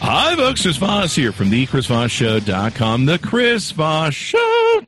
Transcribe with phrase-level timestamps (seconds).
[0.00, 0.62] Hi, folks.
[0.62, 3.18] Chris Voss here from the ChrisVossShow.com, the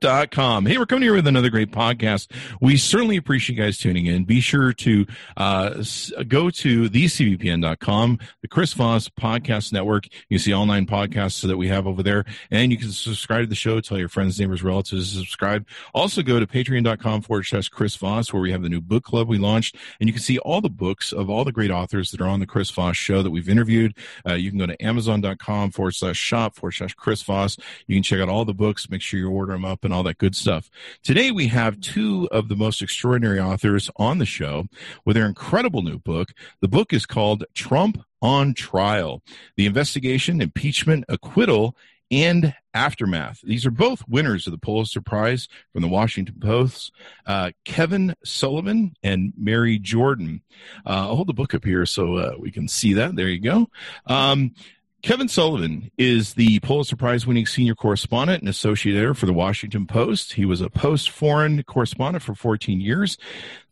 [0.01, 0.67] ChrisVossShow.com.
[0.67, 2.31] Hey, we're coming here with another great podcast.
[2.61, 4.25] We certainly appreciate you guys tuning in.
[4.25, 5.83] Be sure to uh,
[6.27, 10.07] go to thecvpn.com, the Chris Voss Podcast Network.
[10.29, 13.47] You see all nine podcasts that we have over there, and you can subscribe to
[13.47, 15.67] the show, tell your friends, neighbors, relatives to subscribe.
[15.95, 19.29] Also, go to patreon.com forward slash Chris Voss, where we have the new book club
[19.29, 22.21] we launched, and you can see all the books of all the great authors that
[22.21, 23.95] are on the Chris Voss Show that we've interviewed.
[24.27, 27.57] Uh, you can go to Amazon amazon.com forward slash shop forward slash Chris Voss.
[27.87, 30.03] You can check out all the books, make sure you order them up and all
[30.05, 30.71] that good stuff.
[31.03, 34.67] Today we have two of the most extraordinary authors on the show
[35.05, 36.33] with their incredible new book.
[36.61, 39.23] The book is called Trump on Trial,
[39.57, 41.77] the investigation, impeachment, acquittal,
[42.11, 43.41] and Aftermath.
[43.43, 46.93] These are both winners of the Pulitzer Prize from the Washington Post.
[47.27, 50.43] Uh, Kevin Sullivan and Mary Jordan.
[50.87, 53.17] Uh, I'll hold the book up here so uh, we can see that.
[53.17, 53.69] There you go.
[54.07, 54.55] Um,
[55.03, 59.87] Kevin Sullivan is the Pulitzer Prize winning senior correspondent and associate editor for the Washington
[59.87, 60.35] Post.
[60.35, 63.17] He was a post foreign correspondent for 14 years.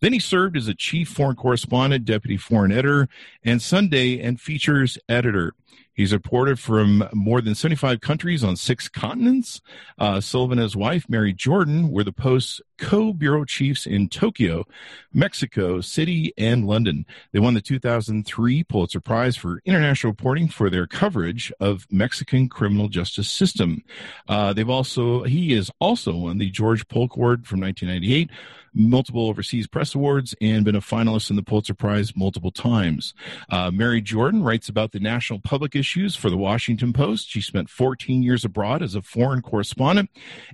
[0.00, 3.08] Then he served as a chief foreign correspondent, deputy foreign editor,
[3.44, 5.52] and Sunday and features editor.
[5.98, 9.60] He's reported from more than 75 countries on six continents.
[9.98, 14.64] Uh, Sullivan and his wife, Mary Jordan, were the Post's co bureau chiefs in Tokyo,
[15.12, 17.04] Mexico City, and London.
[17.32, 22.86] They won the 2003 Pulitzer Prize for international reporting for their coverage of Mexican criminal
[22.86, 23.82] justice system.
[24.28, 28.30] Uh, they've also, he is also won the George Polk Award from 1998
[28.78, 33.12] multiple overseas press awards and been a finalist in the Pulitzer Prize multiple times.
[33.50, 37.28] Uh, Mary Jordan writes about the national public issues for the Washington Post.
[37.28, 40.10] She spent 14 years abroad as a foreign correspondent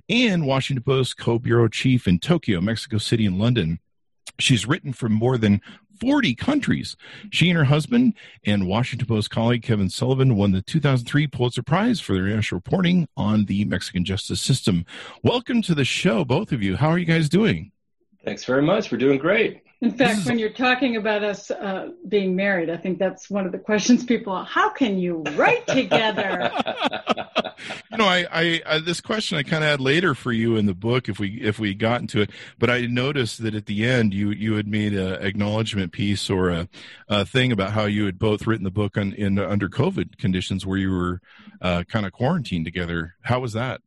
[0.09, 3.79] and Washington Post co-bureau chief in Tokyo, Mexico City, and London.
[4.39, 5.61] She's written for more than
[6.01, 6.97] 40 countries.
[7.31, 8.15] She and her husband
[8.45, 13.07] and Washington Post colleague Kevin Sullivan won the 2003 Pulitzer Prize for their international reporting
[13.15, 14.85] on the Mexican justice system.
[15.23, 16.75] Welcome to the show, both of you.
[16.75, 17.71] How are you guys doing?
[18.25, 18.91] Thanks very much.
[18.91, 19.61] We're doing great.
[19.81, 23.51] In fact, when you're talking about us uh, being married, I think that's one of
[23.51, 24.43] the questions people.
[24.43, 26.51] How can you write together?
[27.91, 30.65] you know, I, I, I, this question I kind of had later for you in
[30.65, 33.85] the book if we if we got into it, but I noticed that at the
[33.85, 36.67] end you you had made an acknowledgement piece or a,
[37.07, 40.65] a, thing about how you had both written the book on, in under COVID conditions
[40.65, 41.21] where you were
[41.61, 43.15] uh, kind of quarantined together.
[43.21, 43.81] How was that?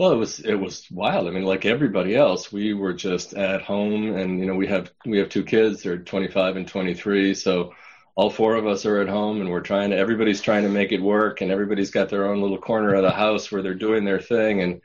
[0.00, 1.26] Well, it was it was wild.
[1.26, 4.90] I mean, like everybody else, we were just at home, and you know, we have
[5.04, 5.82] we have two kids.
[5.82, 7.74] They're 25 and 23, so
[8.14, 9.98] all four of us are at home, and we're trying to.
[9.98, 13.10] Everybody's trying to make it work, and everybody's got their own little corner of the
[13.10, 14.62] house where they're doing their thing.
[14.62, 14.80] And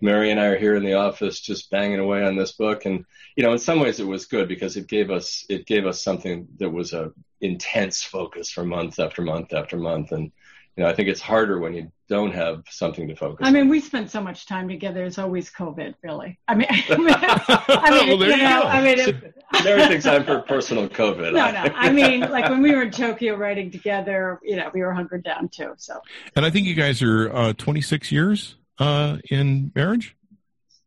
[0.00, 3.04] Mary and I are here in the office just banging away on this book, and
[3.36, 6.02] you know, in some ways, it was good because it gave us it gave us
[6.02, 10.32] something that was a intense focus for month after month after month, and
[10.76, 13.38] you know, I think it's harder when you don't have something to focus.
[13.42, 13.48] On.
[13.48, 13.68] I mean, on.
[13.68, 15.04] we spent so much time together.
[15.04, 16.38] It's always COVID, really.
[16.48, 19.34] I mean, I mean, well, you, know, I mean, it,
[19.64, 21.32] everything's time for personal COVID.
[21.32, 21.72] No, no.
[21.74, 25.22] I mean, like when we were in Tokyo writing together, you know, we were hunkered
[25.22, 25.74] down too.
[25.76, 26.00] So.
[26.34, 30.16] And I think you guys are uh, 26 years uh, in marriage.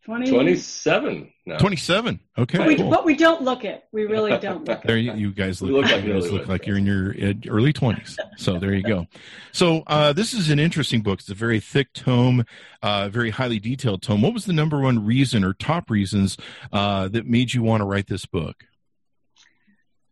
[0.08, 1.58] 20, 27 now.
[1.58, 2.22] 27.
[2.38, 2.58] Okay.
[2.58, 2.90] But we, cool.
[2.90, 3.84] but we don't look it.
[3.92, 4.88] We really don't look it.
[4.88, 7.14] There you, you guys look, look like, you guys look like you're in your
[7.50, 8.18] early 20s.
[8.38, 9.06] So there you go.
[9.52, 11.20] So uh, this is an interesting book.
[11.20, 12.46] It's a very thick tome,
[12.82, 14.22] uh, very highly detailed tome.
[14.22, 16.38] What was the number one reason or top reasons
[16.72, 18.64] uh, that made you want to write this book?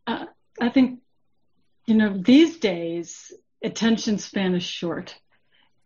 [0.06, 0.26] Uh,
[0.60, 1.00] I think,
[1.86, 3.32] you know, these days,
[3.64, 5.16] attention span is short.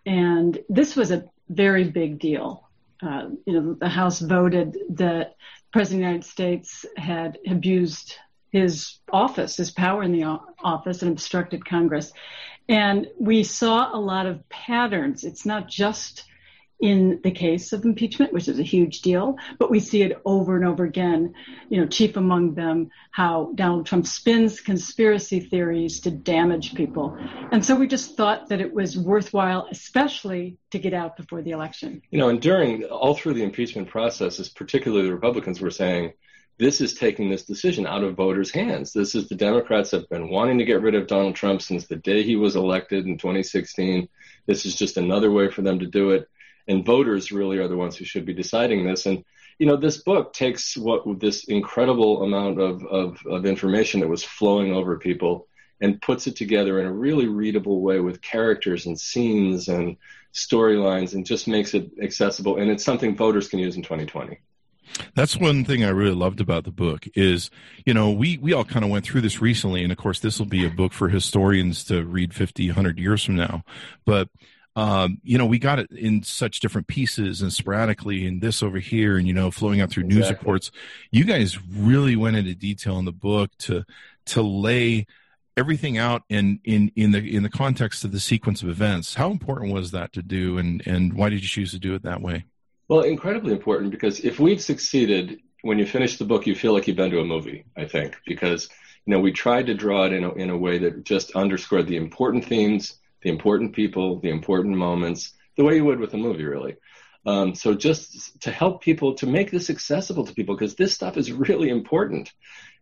[0.03, 2.68] And this was a very big deal
[3.01, 5.35] uh, you know, the House voted that
[5.71, 8.15] President of the United States had abused
[8.51, 12.11] his office, his power in the office, and obstructed Congress.
[12.67, 15.23] And we saw a lot of patterns.
[15.23, 16.25] It's not just
[16.79, 20.55] in the case of impeachment, which is a huge deal, but we see it over
[20.55, 21.33] and over again,
[21.69, 27.17] you know, chief among them, how Donald Trump spins conspiracy theories to damage people.
[27.51, 31.51] And so we just thought that it was worthwhile, especially to get out before the
[31.51, 32.01] election.
[32.11, 36.13] You know, and during all through the impeachment process, particularly the Republicans were saying,
[36.59, 38.91] this is taking this decision out of voters' hands.
[38.91, 41.95] This is the Democrats have been wanting to get rid of Donald Trump since the
[41.95, 44.09] day he was elected in 2016.
[44.45, 46.27] This is just another way for them to do it.
[46.69, 49.07] And voters really are the ones who should be deciding this.
[49.07, 49.25] And,
[49.57, 54.23] you know, this book takes what this incredible amount of, of, of information that was
[54.23, 55.47] flowing over people
[55.81, 59.97] and puts it together in a really readable way with characters and scenes and
[60.31, 62.57] storylines and just makes it accessible.
[62.57, 64.39] And it's something voters can use in 2020.
[65.15, 67.49] That's one thing I really loved about the book is,
[67.83, 69.81] you know, we, we all kind of went through this recently.
[69.81, 73.23] And of course, this will be a book for historians to read 50, 100 years
[73.23, 73.63] from now.
[74.05, 74.29] But,
[74.79, 78.79] um, you know, we got it in such different pieces and sporadically and this over
[78.79, 80.21] here and, you know, flowing out through exactly.
[80.21, 80.71] news reports.
[81.11, 83.83] You guys really went into detail in the book to,
[84.27, 85.05] to lay
[85.57, 89.15] everything out in, in, in the, in the context of the sequence of events.
[89.15, 92.03] How important was that to do and, and why did you choose to do it
[92.03, 92.45] that way?
[92.87, 96.87] Well, incredibly important because if we'd succeeded, when you finish the book, you feel like
[96.87, 98.69] you've been to a movie, I think, because,
[99.05, 101.87] you know, we tried to draw it in a, in a way that just underscored
[101.87, 106.17] the important themes, the important people, the important moments, the way you would with a
[106.17, 106.77] movie, really.
[107.25, 111.17] Um, so just to help people to make this accessible to people because this stuff
[111.17, 112.31] is really important,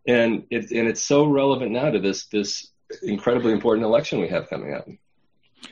[0.06, 2.68] and it, and it's so relevant now to this this
[3.02, 4.86] incredibly important election we have coming up.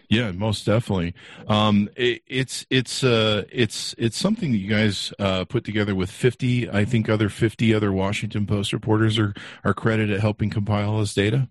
[0.09, 1.15] Yeah, most definitely.
[1.47, 6.11] Um, it, it's it's uh, it's it's something that you guys uh, put together with
[6.11, 6.69] fifty.
[6.69, 9.35] I think other fifty other Washington Post reporters are
[9.65, 11.49] are credited at helping compile this data.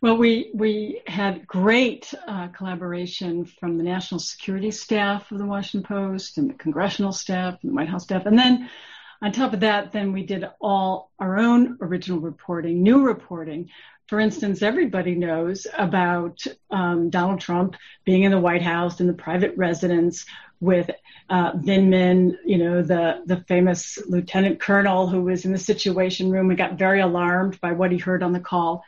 [0.00, 5.86] Well, we we had great uh, collaboration from the national security staff of the Washington
[5.86, 8.68] Post and the congressional staff and the White House staff, and then
[9.22, 13.70] on top of that, then we did all our own original reporting, new reporting
[14.08, 19.12] for instance, everybody knows about um, Donald Trump being in the White House in the
[19.12, 20.26] private residence
[20.60, 20.90] with
[21.28, 26.50] uh, Vindman, you know, the the famous lieutenant colonel who was in the Situation Room
[26.50, 28.84] and got very alarmed by what he heard on the call.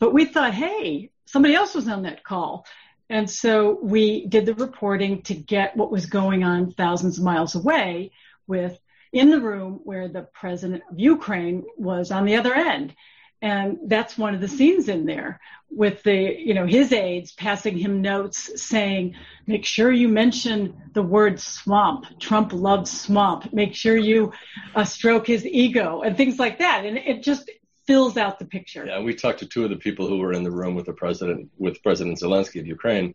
[0.00, 2.66] But we thought, hey, somebody else was on that call.
[3.08, 7.54] And so we did the reporting to get what was going on thousands of miles
[7.54, 8.12] away
[8.46, 8.78] with
[9.12, 12.94] in the room where the president of Ukraine was on the other end.
[13.42, 17.76] And that's one of the scenes in there with the, you know, his aides passing
[17.76, 22.04] him notes saying, make sure you mention the word swamp.
[22.20, 23.52] Trump loves swamp.
[23.52, 24.32] Make sure you
[24.74, 26.84] uh, stroke his ego and things like that.
[26.84, 27.50] And it just
[27.86, 28.84] fills out the picture.
[28.86, 30.92] Yeah, we talked to two of the people who were in the room with the
[30.92, 33.14] president, with President Zelensky of Ukraine,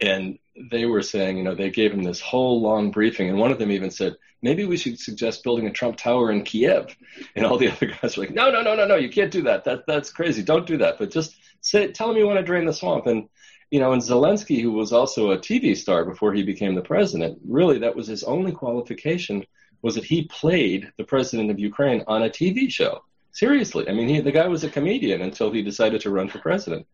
[0.00, 0.38] and
[0.70, 3.58] they were saying, you know, they gave him this whole long briefing, and one of
[3.58, 6.96] them even said, maybe we should suggest building a Trump Tower in Kiev.
[7.36, 9.42] And all the other guys were like, no, no, no, no, no, you can't do
[9.42, 9.64] that.
[9.64, 10.42] That that's crazy.
[10.42, 10.98] Don't do that.
[10.98, 13.06] But just say, tell him you want to drain the swamp.
[13.06, 13.28] And
[13.70, 17.38] you know, and Zelensky, who was also a TV star before he became the president,
[17.46, 19.44] really that was his only qualification
[19.82, 23.02] was that he played the president of Ukraine on a TV show.
[23.32, 26.38] Seriously, I mean, he, the guy was a comedian until he decided to run for
[26.38, 26.86] president.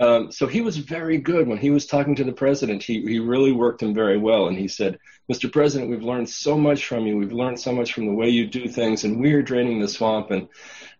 [0.00, 2.82] Um, so he was very good when he was talking to the president.
[2.82, 4.98] He he really worked him very well, and he said,
[5.30, 5.52] "Mr.
[5.52, 7.18] President, we've learned so much from you.
[7.18, 10.30] We've learned so much from the way you do things, and we're draining the swamp."
[10.30, 10.48] And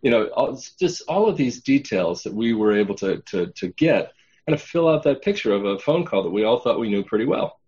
[0.03, 3.69] you know, all, just all of these details that we were able to to to
[3.69, 4.13] get
[4.47, 6.91] kind of fill out that picture of a phone call that we all thought we
[6.91, 7.60] knew pretty well.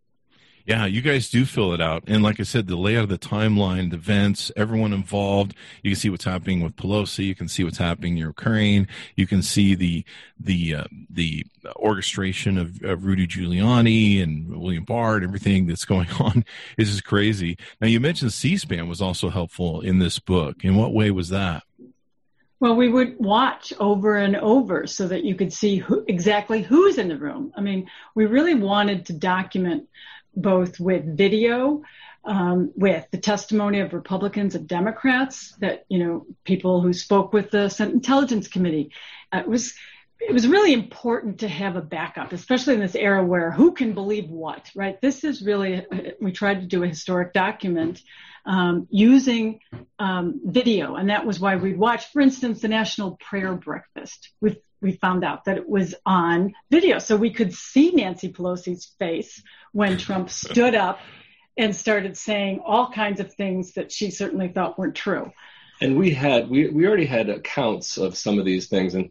[0.65, 2.05] Yeah, you guys do fill it out.
[2.07, 5.55] And like I said, the layout of the timeline, the events, everyone involved.
[5.83, 7.27] You can see what's happening with Pelosi.
[7.27, 8.87] You can see what's happening in Ukraine.
[9.17, 10.05] You can see the,
[10.39, 11.45] the, uh, the
[11.77, 16.45] orchestration of, of Rudy Giuliani and William Barr and everything that's going on.
[16.77, 17.59] This is crazy.
[17.81, 20.65] Now you mentioned C-SPAN was also helpful in this book.
[20.65, 21.65] In what way was that?
[22.63, 26.97] Well, we would watch over and over so that you could see who, exactly who's
[26.97, 27.53] in the room.
[27.57, 29.89] I mean, we really wanted to document
[30.35, 31.83] both with video,
[32.25, 37.51] um, with the testimony of Republicans and Democrats, that you know people who spoke with
[37.51, 38.93] the Senate Intelligence Committee.
[39.33, 39.75] Uh, it was
[40.21, 43.93] it was really important to have a backup, especially in this era where who can
[43.93, 45.01] believe what, right?
[45.01, 45.85] This is really
[46.21, 48.01] we tried to do a historic document
[48.45, 49.61] um, using
[49.99, 54.31] um, video, and that was why we watched, for instance, the National Prayer Breakfast.
[54.41, 58.93] We we found out that it was on video, so we could see Nancy Pelosi's
[58.99, 60.99] face when Trump stood up
[61.57, 65.33] and started saying all kinds of things that she certainly thought weren't true.
[65.81, 69.11] And we had we we already had accounts of some of these things, and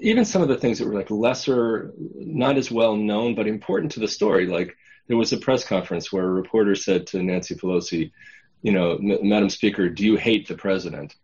[0.00, 3.92] even some of the things that were like lesser, not as well known, but important
[3.92, 4.46] to the story.
[4.46, 4.76] Like
[5.08, 8.12] there was a press conference where a reporter said to Nancy Pelosi,
[8.62, 11.14] "You know, Madam Speaker, do you hate the president?"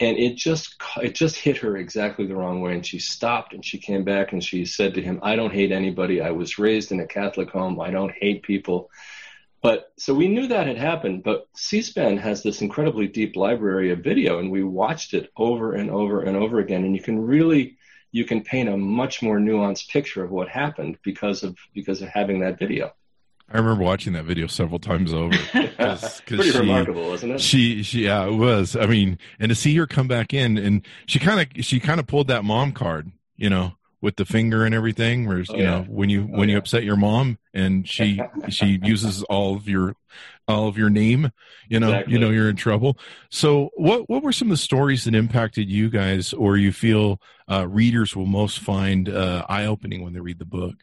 [0.00, 3.64] And it just it just hit her exactly the wrong way and she stopped and
[3.64, 6.92] she came back and she said to him i don't hate anybody i was raised
[6.92, 8.90] in a catholic home i don't hate people
[9.62, 14.00] But so we knew that had happened, but C-SPAN has this incredibly deep library of
[14.00, 16.84] video and we watched it over and over and over again.
[16.84, 17.76] And you can really,
[18.10, 22.08] you can paint a much more nuanced picture of what happened because of, because of
[22.08, 22.92] having that video.
[23.50, 25.36] I remember watching that video several times over.
[25.78, 27.40] Cause, Pretty she, remarkable, isn't it?
[27.40, 28.76] She, she, yeah, it was.
[28.76, 31.98] I mean, and to see her come back in, and she kind of, she kind
[31.98, 35.26] of pulled that mom card, you know, with the finger and everything.
[35.26, 35.70] Where oh, you yeah.
[35.70, 36.54] know, when you oh, when yeah.
[36.54, 39.96] you upset your mom, and she she uses all of your
[40.46, 41.30] all of your name,
[41.68, 42.12] you know, exactly.
[42.12, 42.98] you know, you're in trouble.
[43.30, 47.20] So, what what were some of the stories that impacted you guys, or you feel
[47.50, 50.76] uh, readers will most find uh, eye opening when they read the book?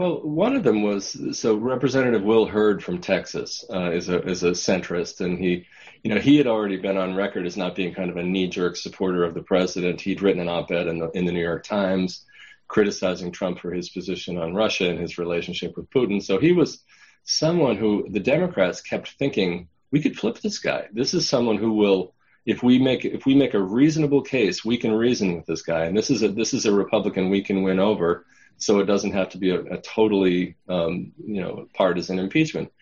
[0.00, 4.42] Well, one of them was so Representative Will Hurd from Texas uh, is a is
[4.42, 5.66] a centrist, and he,
[6.02, 8.48] you know, he had already been on record as not being kind of a knee
[8.48, 10.00] jerk supporter of the president.
[10.00, 12.24] He'd written an op-ed in the in the New York Times
[12.66, 16.22] criticizing Trump for his position on Russia and his relationship with Putin.
[16.22, 16.82] So he was
[17.24, 20.88] someone who the Democrats kept thinking we could flip this guy.
[20.94, 22.14] This is someone who will
[22.46, 25.84] if we make if we make a reasonable case, we can reason with this guy,
[25.84, 28.24] and this is a this is a Republican we can win over
[28.60, 32.72] so it doesn't have to be a, a totally um, you know partisan impeachment.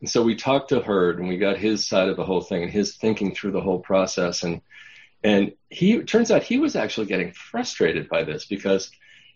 [0.00, 2.62] And so we talked to Hurd and we got his side of the whole thing
[2.62, 4.62] and his thinking through the whole process and
[5.22, 8.90] and he turns out he was actually getting frustrated by this because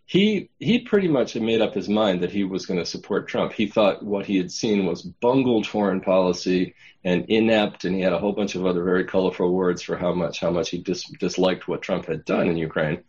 [0.06, 3.28] he he pretty much had made up his mind that he was going to support
[3.28, 3.52] Trump.
[3.52, 6.74] He thought what he had seen was bungled foreign policy
[7.04, 10.12] and inept, and he had a whole bunch of other very colorful words for how
[10.12, 13.02] much how much he dis- disliked what Trump had done in Ukraine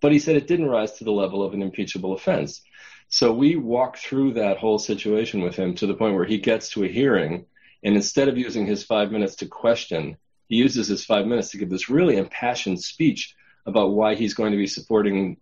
[0.00, 2.62] but he said it didn't rise to the level of an impeachable offense.
[3.08, 6.70] So we walk through that whole situation with him to the point where he gets
[6.70, 7.46] to a hearing,
[7.82, 10.16] and instead of using his five minutes to question,
[10.48, 13.34] he uses his five minutes to give this really impassioned speech
[13.66, 15.36] about why he's going to be supporting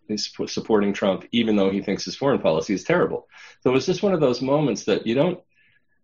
[0.47, 3.29] supporting Trump, even though he thinks his foreign policy is terrible.
[3.63, 5.41] So it was just one of those moments that you don't.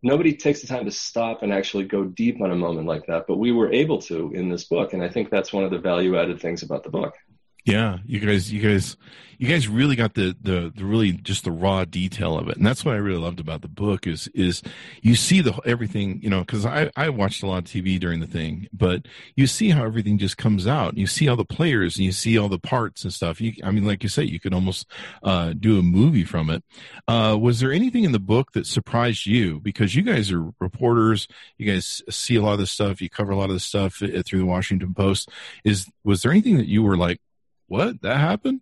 [0.03, 3.27] Nobody takes the time to stop and actually go deep on a moment like that,
[3.27, 5.79] but we were able to in this book, and I think that's one of the
[5.79, 7.15] value added things about the book.
[7.65, 8.99] Yeah, you guys, you guys,
[9.39, 12.67] you guys really got the, the, the really just the raw detail of it, and
[12.67, 14.63] that's what I really loved about the book is is
[15.01, 18.21] you see the everything you know because I I watched a lot of TV during
[18.21, 20.99] the thing, but you see how everything just comes out.
[20.99, 23.41] You see all the players and you see all the parts and stuff.
[23.41, 24.87] You, I mean, like you say, you could almost
[25.23, 26.63] uh, do a movie from it.
[27.09, 31.29] Uh, was there anything in the book that surprised you because you guys are reporters,
[31.57, 34.03] you guys see a lot of this stuff, you cover a lot of this stuff
[34.03, 35.31] uh, through the Washington Post.
[35.65, 37.21] Is was there anything that you were like
[37.69, 38.61] what that happened?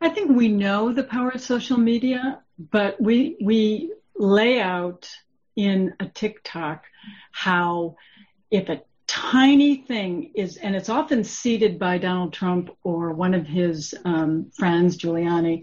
[0.00, 5.08] I think we know the power of social media, but we we lay out
[5.56, 6.84] in a tick-tock
[7.32, 7.96] how
[8.50, 13.46] if a tiny thing is, and it's often seeded by Donald Trump or one of
[13.46, 15.62] his um, friends, Giuliani,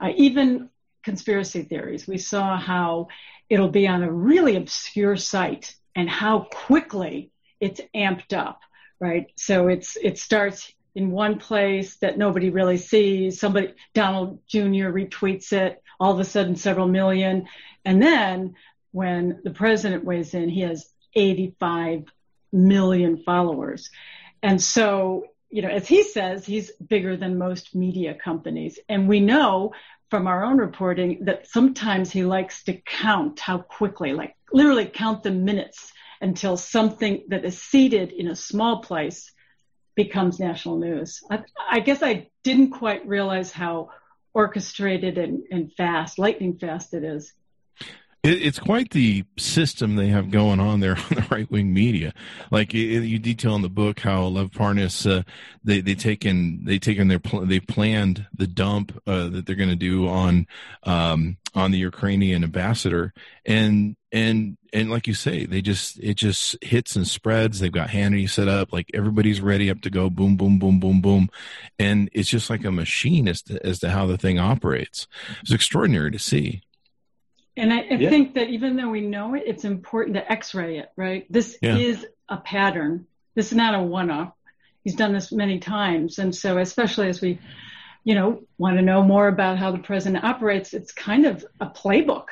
[0.00, 0.68] uh, even
[1.04, 2.06] conspiracy theories.
[2.08, 3.08] We saw how
[3.48, 8.60] it'll be on a really obscure site and how quickly it's amped up,
[9.00, 9.26] right?
[9.36, 13.38] So it's it starts in one place that nobody really sees.
[13.38, 14.90] Somebody, Donald Jr.
[14.90, 17.46] retweets it, all of a sudden several million.
[17.84, 18.56] And then
[18.90, 22.02] when the president weighs in, he has 85
[22.52, 23.90] million followers.
[24.42, 28.80] And so, you know, as he says, he's bigger than most media companies.
[28.88, 29.74] And we know
[30.10, 35.22] from our own reporting that sometimes he likes to count how quickly, like literally count
[35.22, 39.30] the minutes until something that is seeded in a small place
[39.98, 41.24] becomes national news.
[41.28, 43.90] I, I guess I didn't quite realize how
[44.32, 47.32] orchestrated and, and fast, lightning fast it is.
[48.22, 52.14] It, it's quite the system they have going on there on the right wing media.
[52.52, 55.24] Like it, you detail in the book how Lev Parnas uh,
[55.64, 59.68] they they taken they taken their pl- they planned the dump uh, that they're going
[59.68, 60.46] to do on
[60.84, 63.12] um, on the Ukrainian ambassador
[63.44, 67.88] and and and like you say they just it just hits and spreads they've got
[67.88, 71.28] Hannity set up like everybody's ready up to go boom boom boom boom boom
[71.78, 75.06] and it's just like a machine as to as to how the thing operates
[75.42, 76.62] it's extraordinary to see
[77.58, 78.08] and I, I yeah.
[78.08, 81.26] think that even though we know it, it's important to x-ray it, right?
[81.28, 81.76] This yeah.
[81.76, 83.06] is a pattern.
[83.34, 84.32] This is not a one-off.
[84.84, 86.20] He's done this many times.
[86.20, 87.40] And so especially as we,
[88.08, 91.66] you know, want to know more about how the president operates, it's kind of a
[91.66, 92.28] playbook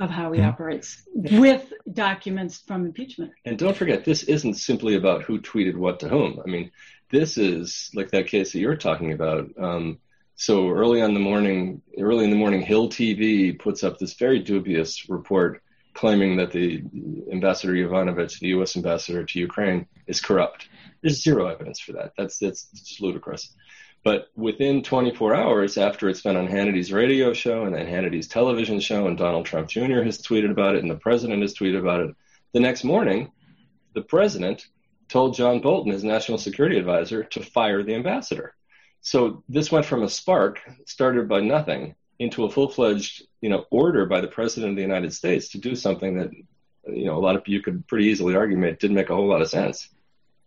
[0.00, 0.48] of how he yeah.
[0.48, 3.30] operates with documents from impeachment.
[3.44, 6.40] And don't forget, this isn't simply about who tweeted what to whom.
[6.44, 6.72] I mean,
[7.12, 9.48] this is like that case that you're talking about.
[9.56, 9.98] Um,
[10.34, 14.40] so early on the morning, early in the morning, Hill TV puts up this very
[14.40, 15.62] dubious report
[15.94, 16.82] claiming that the
[17.30, 18.76] ambassador Yovanovitch, the U.S.
[18.76, 20.68] ambassador to Ukraine, is corrupt.
[21.02, 22.14] There's zero evidence for that.
[22.18, 23.54] That's that's just ludicrous.
[24.02, 28.80] But within 24 hours after it's been on Hannity's radio show and then Hannity's television
[28.80, 30.02] show, and Donald Trump Jr.
[30.02, 32.16] has tweeted about it, and the president has tweeted about it,
[32.52, 33.30] the next morning,
[33.94, 34.66] the president
[35.08, 38.54] told John Bolton, his national security advisor, to fire the ambassador.
[39.02, 44.06] So this went from a spark started by nothing into a full-fledged, you know, order
[44.06, 46.30] by the president of the United States to do something that,
[46.86, 49.42] you know, a lot of you could pretty easily argue didn't make a whole lot
[49.42, 49.88] of sense.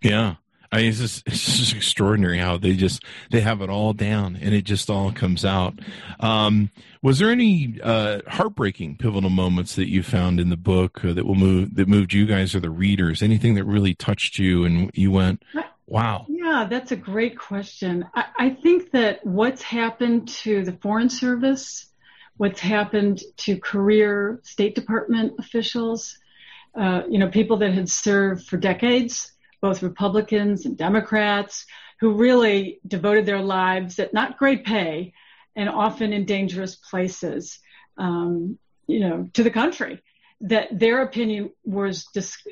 [0.02, 0.36] Yeah.
[0.74, 4.36] I mean, it's just, it's just extraordinary how they just they have it all down
[4.42, 5.76] and it just all comes out.
[6.20, 6.72] Um,
[7.04, 11.36] was there any uh, heartbreaking pivotal moments that you found in the book that will
[11.36, 13.22] move that moved you guys or the readers?
[13.22, 15.44] Anything that really touched you and you went,
[15.86, 16.26] Wow.
[16.28, 18.06] Yeah, that's a great question.
[18.16, 21.86] I, I, think that what's happened to the Foreign Service,
[22.38, 26.18] what's happened to career State Department officials,
[26.74, 29.33] uh, you know, people that had served for decades,
[29.64, 31.66] both Republicans and Democrats,
[32.02, 35.14] who really devoted their lives at not great pay
[35.56, 37.60] and often in dangerous places,
[37.98, 40.02] um, you know, to the country,
[40.42, 42.06] that their opinion was,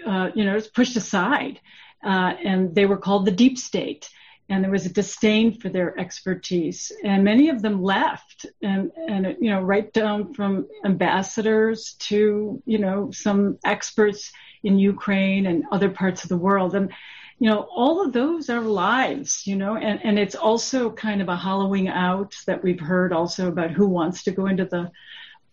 [0.07, 1.59] uh, you know, was pushed aside
[2.01, 4.07] uh, and they were called the deep state.
[4.47, 9.37] And there was a disdain for their expertise, and many of them left, and and
[9.39, 15.89] you know right down from ambassadors to you know some experts in Ukraine and other
[15.89, 16.91] parts of the world, and
[17.39, 21.29] you know all of those are lives, you know, and and it's also kind of
[21.29, 24.91] a hollowing out that we've heard also about who wants to go into the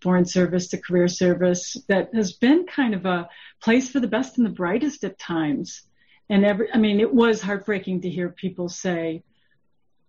[0.01, 3.29] foreign service, the career service, that has been kind of a
[3.61, 5.83] place for the best and the brightest at times.
[6.31, 9.23] And every, I mean, it was heartbreaking to hear people say,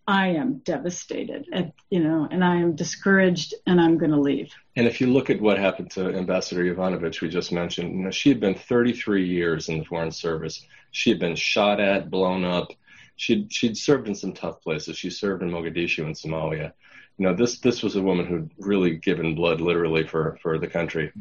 [0.09, 4.51] I am devastated, and, you know, and I am discouraged and I'm going to leave.
[4.75, 8.09] And if you look at what happened to Ambassador Yovanovitch, we just mentioned, you know,
[8.09, 10.65] she had been 33 years in the Foreign Service.
[10.89, 12.71] She had been shot at, blown up.
[13.17, 14.97] She'd, she'd served in some tough places.
[14.97, 16.73] She served in Mogadishu and Somalia.
[17.19, 20.65] You know, this, this was a woman who'd really given blood literally for, for the
[20.65, 21.11] country.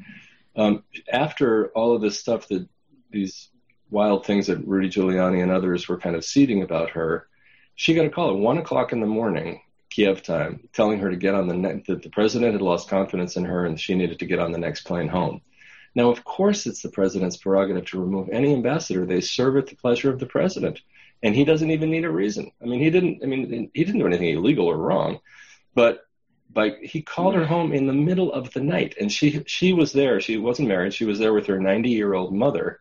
[0.56, 2.66] Um, after all of this stuff that
[3.10, 3.50] these
[3.90, 7.27] wild things that Rudy Giuliani and others were kind of seeding about her,
[7.78, 11.16] she got a call at one o'clock in the morning, Kiev time, telling her to
[11.16, 14.18] get on the ne- that the president had lost confidence in her and she needed
[14.18, 15.40] to get on the next plane home.
[15.94, 19.06] Now, of course, it's the president's prerogative to remove any ambassador.
[19.06, 20.80] They serve at the pleasure of the president,
[21.22, 22.50] and he doesn't even need a reason.
[22.60, 23.20] I mean, he didn't.
[23.22, 25.20] I mean, he didn't do anything illegal or wrong,
[25.76, 26.00] but
[26.52, 29.92] but he called her home in the middle of the night, and she she was
[29.92, 30.20] there.
[30.20, 30.94] She wasn't married.
[30.94, 32.80] She was there with her 90 year old mother,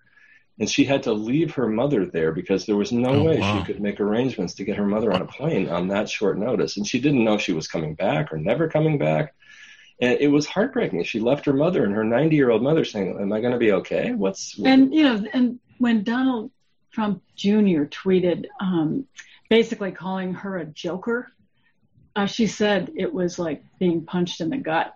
[0.60, 3.60] and she had to leave her mother there because there was no oh, way wow.
[3.60, 6.78] she could make arrangements to get her mother on a plane on that short notice.
[6.78, 9.36] And she didn't know if she was coming back or never coming back.
[10.02, 11.04] And it was heartbreaking.
[11.04, 13.60] She left her mother and her 90 year old mother saying, Am I going to
[13.60, 14.14] be okay?
[14.14, 14.60] What's.
[14.64, 16.52] And, you know, and when Donald
[16.92, 17.86] Trump Jr.
[17.86, 19.06] tweeted, um,
[19.50, 21.32] basically calling her a joker,
[22.16, 24.94] uh, she said it was like being punched in the gut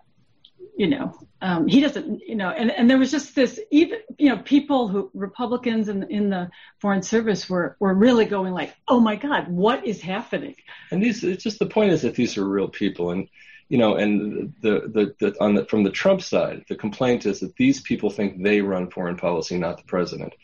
[0.76, 4.30] you know, um, he doesn't, you know, and, and there was just this, even, you
[4.30, 9.00] know, people who, Republicans in, in the Foreign Service were, were really going like, oh
[9.00, 10.56] my God, what is happening?
[10.90, 13.10] And these, it's just the point is that these are real people.
[13.10, 13.28] And,
[13.68, 17.40] you know, and the, the, the, on the, from the Trump side, the complaint is
[17.40, 20.34] that these people think they run foreign policy, not the president.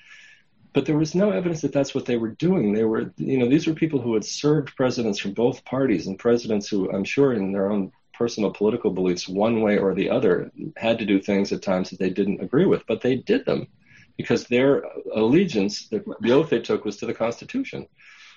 [0.75, 2.75] But there was no evidence that that's what they were doing.
[2.75, 6.19] They were, you know, these were people who had served presidents from both parties and
[6.19, 10.51] presidents who I'm sure in their own personal political beliefs one way or the other
[10.77, 13.69] had to do things at times that they didn't agree with, but they did them
[14.17, 14.83] because their
[15.15, 17.87] allegiance, the, the oath they took was to the Constitution.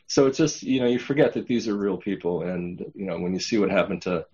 [0.05, 2.43] So it's just, you know, you forget that these are real people.
[2.43, 4.25] And, you know, when you see what happened to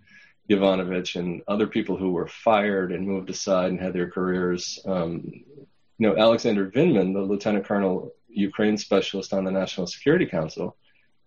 [0.50, 5.22] Yovanovitch and other people who were fired and moved aside and had their careers, um,
[5.24, 10.76] you know, Alexander Vindman, the lieutenant colonel Ukraine specialist on the National Security Council,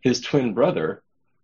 [0.01, 1.01] his twin brother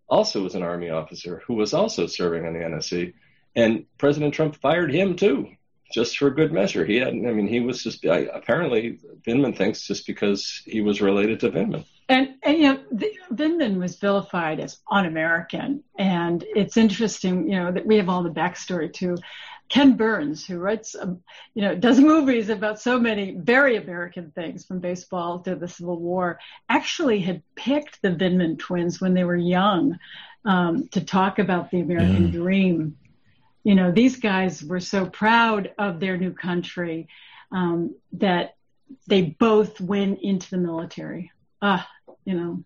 [0.09, 3.13] also was an army officer who was also serving on the NSC,
[3.55, 5.49] and President Trump fired him too,
[5.91, 6.85] just for good measure.
[6.85, 7.27] He hadn't.
[7.27, 11.49] I mean, he was just I, apparently Vindman thinks just because he was related to
[11.49, 11.85] Vindman.
[12.09, 17.71] And, and you know, the, Vindman was vilified as un-American, and it's interesting, you know,
[17.71, 19.17] that we have all the backstory too.
[19.69, 21.21] Ken Burns, who writes, um,
[21.53, 25.99] you know, does movies about so many very American things from baseball to the Civil
[25.99, 29.99] War, actually had picked the Vindman twins when they were young
[30.45, 32.31] um, to talk about the American yeah.
[32.31, 32.97] dream.
[33.63, 37.09] You know, these guys were so proud of their new country
[37.51, 38.55] um, that
[39.07, 41.31] they both went into the military.
[41.61, 41.89] Ah,
[42.23, 42.63] you know,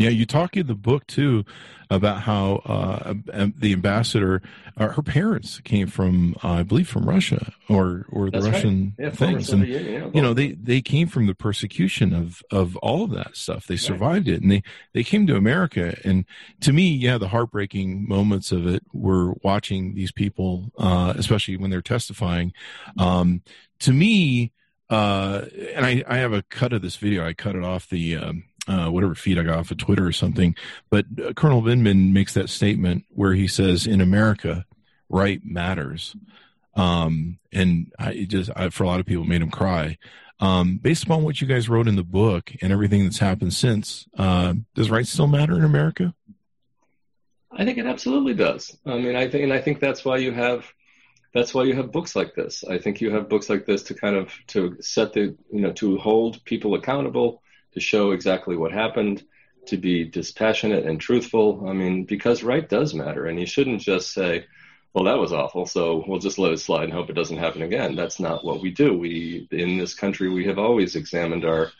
[0.00, 1.44] Yeah, you talk in the book too
[1.90, 3.12] about how uh,
[3.54, 4.40] the ambassador,
[4.78, 8.94] uh, her parents came from, uh, I believe, from Russia or or the That's Russian
[8.98, 9.08] right.
[9.08, 13.04] yeah, things, and yeah, you know, they they came from the persecution of of all
[13.04, 13.66] of that stuff.
[13.66, 14.36] They survived right.
[14.36, 14.62] it, and they
[14.94, 15.94] they came to America.
[16.02, 16.24] And
[16.62, 21.68] to me, yeah, the heartbreaking moments of it were watching these people, uh, especially when
[21.68, 22.54] they're testifying.
[22.98, 23.42] Um,
[23.80, 24.52] to me,
[24.88, 27.26] uh, and I, I have a cut of this video.
[27.26, 30.12] I cut it off the um, uh, whatever feed I got off of Twitter or
[30.12, 30.54] something.
[30.90, 34.64] But uh, Colonel Vindman makes that statement where he says, "In America,
[35.08, 36.14] right matters,"
[36.76, 39.98] um, and I just I, for a lot of people made him cry.
[40.38, 44.06] Um, based upon what you guys wrote in the book and everything that's happened since,
[44.16, 46.14] uh, does right still matter in America?
[47.52, 48.74] I think it absolutely does.
[48.86, 50.64] I mean, I think, and I think that's why you have
[51.34, 52.64] that's why you have books like this.
[52.64, 55.72] I think you have books like this to kind of to set the you know
[55.72, 59.24] to hold people accountable to show exactly what happened,
[59.66, 61.66] to be dispassionate and truthful.
[61.68, 64.46] I mean, because right does matter, and you shouldn't just say,
[64.94, 67.62] "Well, that was awful, so we'll just let it slide and hope it doesn't happen
[67.62, 68.96] again." That's not what we do.
[68.96, 71.72] We in this country we have always examined our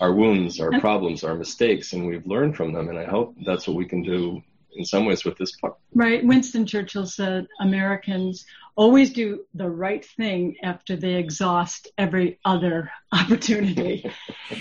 [0.00, 2.88] our wounds, our problems, our mistakes, and we've learned from them.
[2.88, 4.42] And I hope that's what we can do
[4.74, 5.76] in some ways with this part.
[5.94, 6.24] Right.
[6.24, 8.44] Winston Churchill said Americans
[8.76, 14.10] always do the right thing after they exhaust every other opportunity.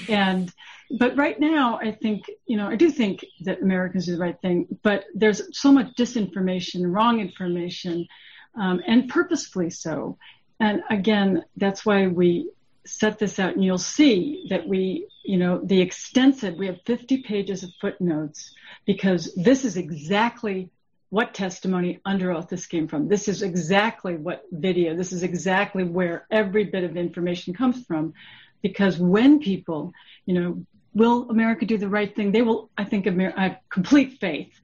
[0.10, 0.52] and
[0.92, 4.40] but right now, I think, you know, I do think that Americans do the right
[4.40, 8.08] thing, but there's so much disinformation, wrong information,
[8.56, 10.18] um, and purposefully so.
[10.60, 12.52] And again, that's why we
[12.86, 17.24] set this out, and you'll see that we, you know, the extensive, we have 50
[17.24, 18.54] pages of footnotes
[18.86, 20.70] because this is exactly
[21.16, 23.08] what testimony under oath this came from.
[23.08, 28.14] This is exactly what video, this is exactly where every bit of information comes from.
[28.62, 29.94] Because when people,
[30.26, 32.34] you know, will America do the right thing?
[32.34, 34.60] They will, I think, I have complete faith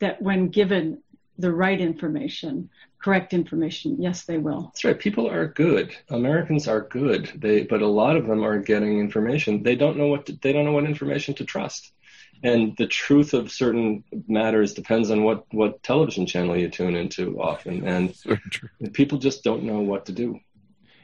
[0.00, 1.02] that when given
[1.38, 2.68] the right information,
[3.02, 4.64] correct information, yes, they will.
[4.64, 4.98] That's right.
[4.98, 5.96] People are good.
[6.10, 7.32] Americans are good.
[7.34, 9.62] They, but a lot of them are getting information.
[9.62, 11.92] They don't know what to, they don't know what information to trust.
[12.42, 17.40] And the truth of certain matters depends on what, what television channel you tune into
[17.40, 17.86] often.
[17.86, 18.14] And
[18.92, 20.40] people just don't know what to do.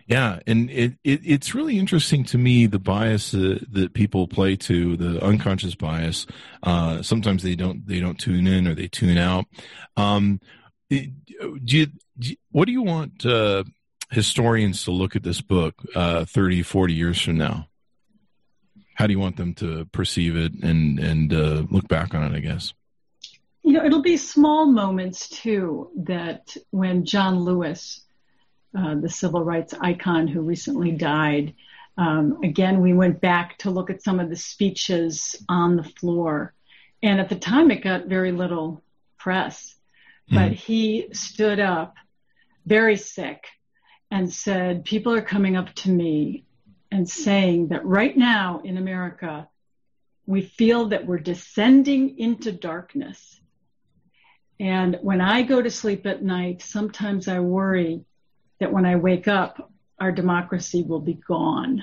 [0.07, 4.57] Yeah, and it, it it's really interesting to me the bias uh, that people play
[4.57, 6.27] to the unconscious bias.
[6.65, 9.45] Uh, sometimes they don't they don't tune in or they tune out.
[9.97, 10.41] Um,
[10.91, 11.07] do
[11.65, 11.87] you,
[12.19, 13.63] do you, what do you want uh,
[14.11, 17.69] historians to look at this book uh, 30, 40 years from now?
[19.01, 22.37] How do you want them to perceive it and and uh, look back on it?
[22.37, 22.75] I guess.
[23.63, 28.03] You know, it'll be small moments too that when John Lewis
[28.77, 31.55] uh, the civil rights icon who recently died.
[31.97, 36.55] Um, again, we went back to look at some of the speeches on the floor.
[37.03, 38.81] And at the time, it got very little
[39.19, 39.75] press.
[40.31, 40.35] Mm.
[40.37, 41.97] But he stood up,
[42.65, 43.45] very sick,
[44.09, 46.45] and said, People are coming up to me
[46.91, 49.49] and saying that right now in America,
[50.27, 53.41] we feel that we're descending into darkness.
[54.59, 58.05] And when I go to sleep at night, sometimes I worry
[58.59, 61.83] that when I wake up, our democracy will be gone.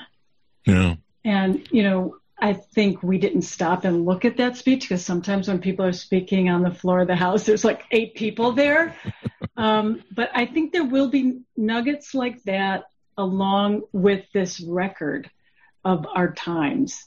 [0.65, 0.96] Yeah.
[1.24, 5.48] And, you know, I think we didn't stop and look at that speech because sometimes
[5.48, 8.96] when people are speaking on the floor of the House, there's like eight people there.
[9.58, 12.86] um, but I think there will be nuggets like that
[13.17, 15.30] along with this record
[15.84, 17.03] of our times.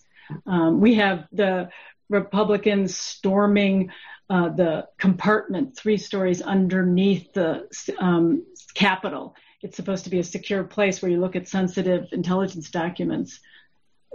[0.46, 1.70] Um, we have the
[2.08, 3.90] Republicans storming
[4.28, 7.68] uh, the compartment three stories underneath the
[7.98, 8.44] um,
[8.74, 13.40] Capitol it's supposed to be a secure place where you look at sensitive intelligence documents.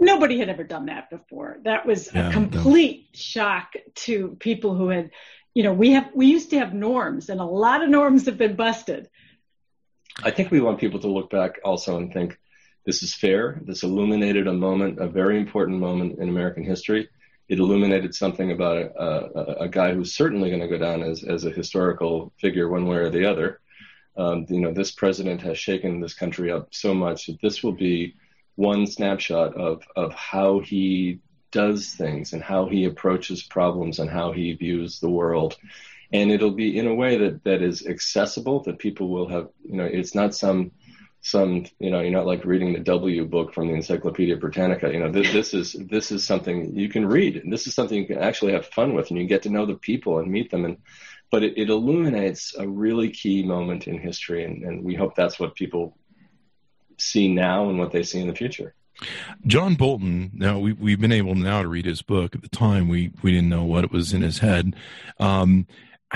[0.00, 1.58] Nobody had ever done that before.
[1.64, 3.18] That was yeah, a complete no.
[3.18, 5.10] shock to people who had,
[5.54, 8.36] you know, we have we used to have norms, and a lot of norms have
[8.36, 9.08] been busted.
[10.22, 12.38] I think we want people to look back also and think
[12.84, 13.60] this is fair.
[13.62, 17.08] This illuminated a moment, a very important moment in American history.
[17.48, 21.22] It illuminated something about a, a, a guy who's certainly going to go down as,
[21.22, 23.60] as a historical figure one way or the other
[24.16, 27.72] um, you know, this president has shaken this country up so much that this will
[27.72, 28.14] be
[28.54, 34.32] one snapshot of, of how he does things and how he approaches problems and how
[34.32, 35.56] he views the world.
[36.12, 39.76] And it'll be in a way that, that is accessible, that people will have, you
[39.76, 40.72] know, it's not some,
[41.20, 44.92] some, you know, you're not like reading the W book from the Encyclopedia Britannica.
[44.92, 47.98] You know, this, this is, this is something you can read and this is something
[47.98, 50.50] you can actually have fun with and you get to know the people and meet
[50.50, 50.64] them.
[50.64, 50.78] And,
[51.30, 55.40] but it, it illuminates a really key moment in history, and, and we hope that's
[55.40, 55.96] what people
[56.98, 58.74] see now and what they see in the future.
[59.46, 60.30] John Bolton.
[60.34, 62.34] Now we we've been able now to read his book.
[62.34, 64.74] At the time, we we didn't know what it was in his head.
[65.20, 65.66] Um,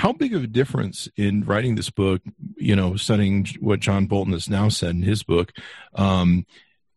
[0.00, 2.22] how big of a difference in writing this book?
[2.56, 5.52] You know, studying what John Bolton has now said in his book.
[5.94, 6.46] Um,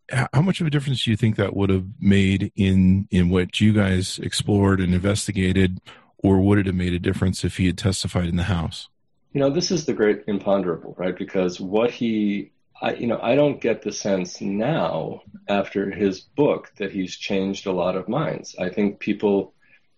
[0.09, 3.59] how much of a difference do you think that would have made in in what
[3.59, 5.81] you guys explored and investigated,
[6.17, 8.87] or would it have made a difference if he had testified in the House?
[9.33, 11.17] You know, this is the great imponderable, right?
[11.17, 16.71] Because what he I, you know, I don't get the sense now after his book
[16.77, 18.55] that he's changed a lot of minds.
[18.57, 19.52] I think people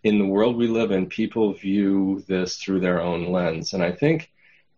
[0.06, 3.74] in the world we live in, people view this through their own lens.
[3.74, 4.32] And I think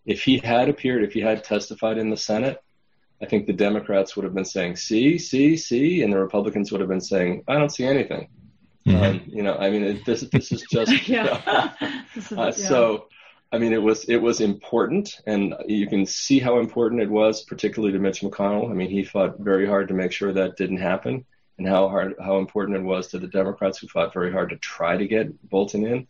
[0.06, 2.64] if he had appeared, if he had testified in the Senate,
[3.22, 6.80] I think the Democrats would have been saying, see, see, see, and the Republicans would
[6.80, 8.30] have been saying, I don't see anything.
[8.88, 9.04] Mm-hmm.
[9.04, 11.74] Um, you know, I mean, this, this is just, yeah.
[12.16, 12.52] is, uh, yeah.
[12.52, 13.10] so,
[13.52, 17.44] I mean, it was it was important, and you can see how important it was,
[17.44, 18.70] particularly to Mitch McConnell.
[18.70, 21.26] I mean, he fought very hard to make sure that didn't happen,
[21.58, 24.58] and how hard how important it was to the Democrats who fought very hard to
[24.58, 26.08] try to get Bolton in.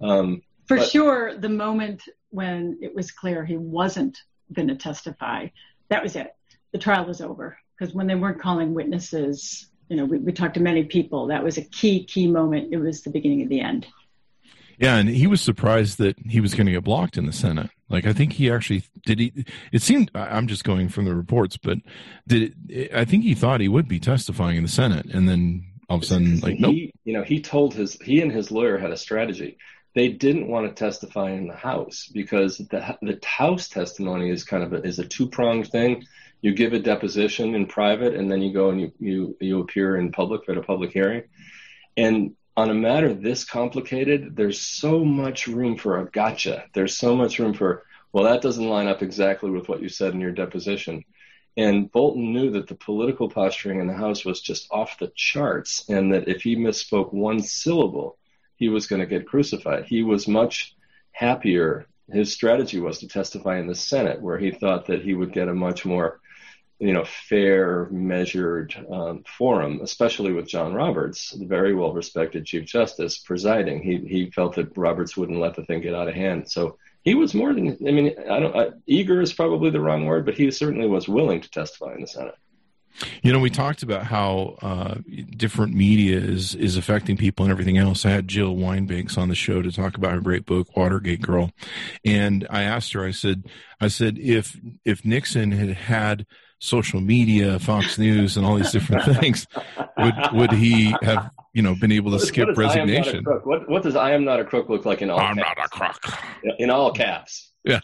[0.00, 4.18] Um, For but, sure, the moment when it was clear he wasn't
[4.52, 5.48] going to testify,
[5.88, 6.34] that was it.
[6.72, 10.54] The trial was over because when they weren't calling witnesses, you know, we, we talked
[10.54, 11.28] to many people.
[11.28, 12.72] That was a key key moment.
[12.72, 13.86] It was the beginning of the end.
[14.78, 17.70] Yeah, and he was surprised that he was going to get blocked in the Senate.
[17.88, 19.18] Like I think he actually did.
[19.18, 21.78] He it seemed I'm just going from the reports, but
[22.26, 25.66] did it, I think he thought he would be testifying in the Senate, and then
[25.88, 26.74] all of a sudden, like nope.
[27.04, 29.58] You know, he told his he and his lawyer had a strategy.
[29.94, 34.64] They didn't want to testify in the House because the the House testimony is kind
[34.64, 36.04] of a, is a two pronged thing.
[36.40, 39.96] You give a deposition in private, and then you go and you you you appear
[39.96, 41.24] in public at a public hearing.
[41.96, 46.64] And on a matter this complicated, there's so much room for a gotcha.
[46.72, 50.14] There's so much room for, well, that doesn't line up exactly with what you said
[50.14, 51.04] in your deposition.
[51.56, 55.88] And Bolton knew that the political posturing in the House was just off the charts,
[55.88, 58.18] and that if he misspoke one syllable,
[58.56, 59.84] he was going to get crucified.
[59.84, 60.76] He was much
[61.12, 61.86] happier.
[62.12, 65.48] His strategy was to testify in the Senate, where he thought that he would get
[65.48, 66.20] a much more
[66.78, 72.64] you know, fair, measured um, forum, especially with John Roberts, the very well respected Chief
[72.64, 73.82] Justice, presiding.
[73.82, 76.50] He he felt that Roberts wouldn't let the thing get out of hand.
[76.50, 80.06] So he was more than I mean, I don't I, eager is probably the wrong
[80.06, 82.34] word, but he certainly was willing to testify in the Senate.
[83.22, 84.94] You know, we talked about how uh,
[85.36, 88.04] different media is is affecting people and everything else.
[88.04, 91.50] I had Jill Wine-Banks on the show to talk about her great book, Watergate Girl,
[92.04, 93.04] and I asked her.
[93.04, 93.44] I said,
[93.80, 96.26] I said if if Nixon had had
[96.64, 99.46] social media, Fox News, and all these different things,
[99.98, 103.24] would would he have you know been able to what, skip what resignation?
[103.24, 105.20] What what does "I am not a crook" look like in all?
[105.20, 105.56] I'm caps?
[105.56, 106.18] not a crook.
[106.58, 107.50] In all caps.
[107.64, 107.80] Yeah,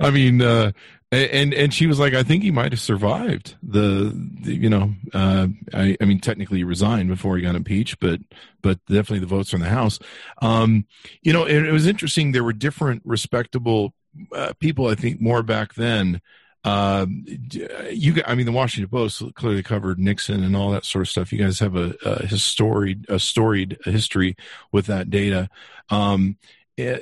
[0.00, 0.72] I mean, uh,
[1.10, 4.94] and and she was like, I think he might have survived the, the you know,
[5.14, 8.20] uh, I, I mean, technically he resigned before he got impeached, but
[8.62, 9.98] but definitely the votes from the House.
[10.42, 10.86] Um,
[11.22, 12.32] you know, it, it was interesting.
[12.32, 13.94] There were different respectable
[14.34, 14.88] uh, people.
[14.88, 16.20] I think more back then
[16.64, 21.08] um, you, I mean, the Washington Post clearly covered Nixon and all that sort of
[21.10, 21.32] stuff.
[21.32, 24.36] You guys have a, a storied, a storied history
[24.72, 25.50] with that data.
[25.90, 26.38] Um,
[26.78, 27.00] eh,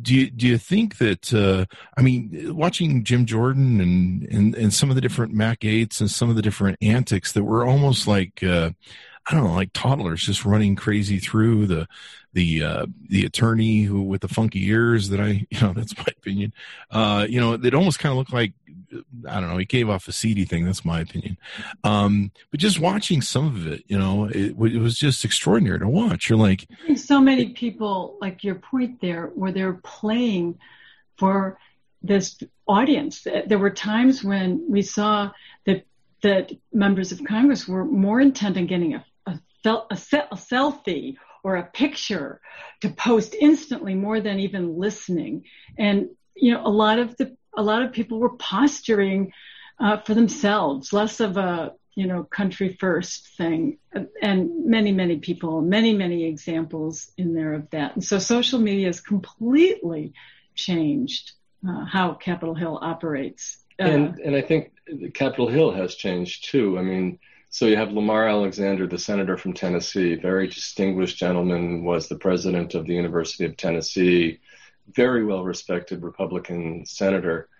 [0.00, 4.72] do you do you think that uh, I mean watching Jim Jordan and, and and
[4.72, 8.06] some of the different Matt Gaetz and some of the different antics that were almost
[8.06, 8.70] like uh,
[9.28, 11.86] I don't know like toddlers just running crazy through the
[12.32, 16.06] the uh, the attorney who with the funky ears that I you know that's my
[16.08, 16.52] opinion
[16.90, 18.52] uh, you know it almost kind of looked like
[19.28, 19.56] I don't know.
[19.56, 20.64] He gave off a seedy thing.
[20.64, 21.38] That's my opinion.
[21.84, 25.88] Um, but just watching some of it, you know, it, it, was just extraordinary to
[25.88, 26.28] watch.
[26.28, 26.66] You're like,
[26.96, 30.58] so many people, like your point there, where they're playing
[31.16, 31.58] for
[32.02, 33.26] this audience.
[33.46, 35.30] There were times when we saw
[35.66, 35.86] that
[36.22, 41.56] that members of Congress were more intent on getting a a, a, a selfie or
[41.56, 42.40] a picture
[42.80, 45.44] to post instantly more than even listening.
[45.78, 49.32] And you know, a lot of the a lot of people were posturing
[49.78, 53.78] uh, for themselves, less of a you know country first thing,
[54.22, 57.94] and many many people, many many examples in there of that.
[57.94, 60.14] And so social media has completely
[60.54, 61.32] changed
[61.68, 63.58] uh, how Capitol Hill operates.
[63.80, 64.72] Uh, and and I think
[65.14, 66.78] Capitol Hill has changed too.
[66.78, 67.18] I mean.
[67.52, 72.74] So you have Lamar Alexander, the senator from Tennessee, very distinguished gentleman, was the president
[72.74, 74.40] of the University of Tennessee,
[74.88, 77.50] very well respected Republican senator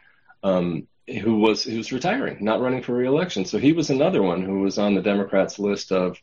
[0.43, 3.45] um, who was who was retiring, not running for reelection.
[3.45, 6.17] So he was another one who was on the Democrats' list of,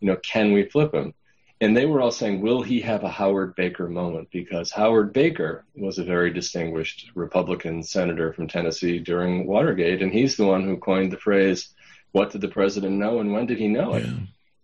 [0.00, 1.12] you know, can we flip him?
[1.60, 4.28] And they were all saying, will he have a Howard Baker moment?
[4.32, 10.38] Because Howard Baker was a very distinguished Republican senator from Tennessee during Watergate, and he's
[10.38, 11.68] the one who coined the phrase
[12.12, 14.06] what did the president know and when did he know it?
[14.06, 14.12] Yeah.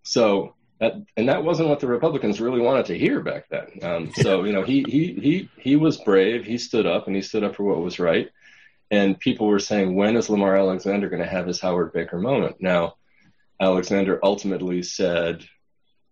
[0.03, 3.67] So that and that wasn't what the Republicans really wanted to hear back then.
[3.83, 6.45] Um, so you know he he he he was brave.
[6.45, 8.29] He stood up and he stood up for what was right.
[8.91, 12.57] And people were saying, when is Lamar Alexander going to have his Howard Baker moment?
[12.59, 12.95] Now,
[13.61, 15.47] Alexander ultimately said,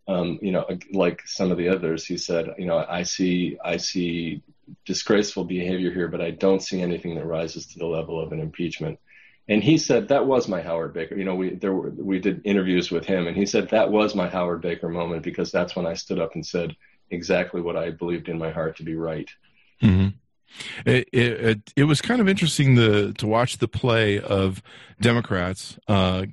[0.06, 3.78] um, you know, like some of the others, he said, you know, I see I
[3.78, 4.42] see
[4.84, 8.40] disgraceful behavior here, but I don't see anything that rises to the level of an
[8.40, 8.98] impeachment
[9.48, 11.16] and he said that was my Howard Baker.
[11.16, 14.14] You know, we there were, we did interviews with him, and he said that was
[14.14, 16.74] my Howard Baker moment because that's when I stood up and said
[17.10, 19.30] exactly what I believed in my heart to be right.
[19.82, 20.16] Mm-hmm.
[20.84, 24.62] It, it, it was kind of interesting to to watch the play of
[25.00, 26.24] Democrats uh,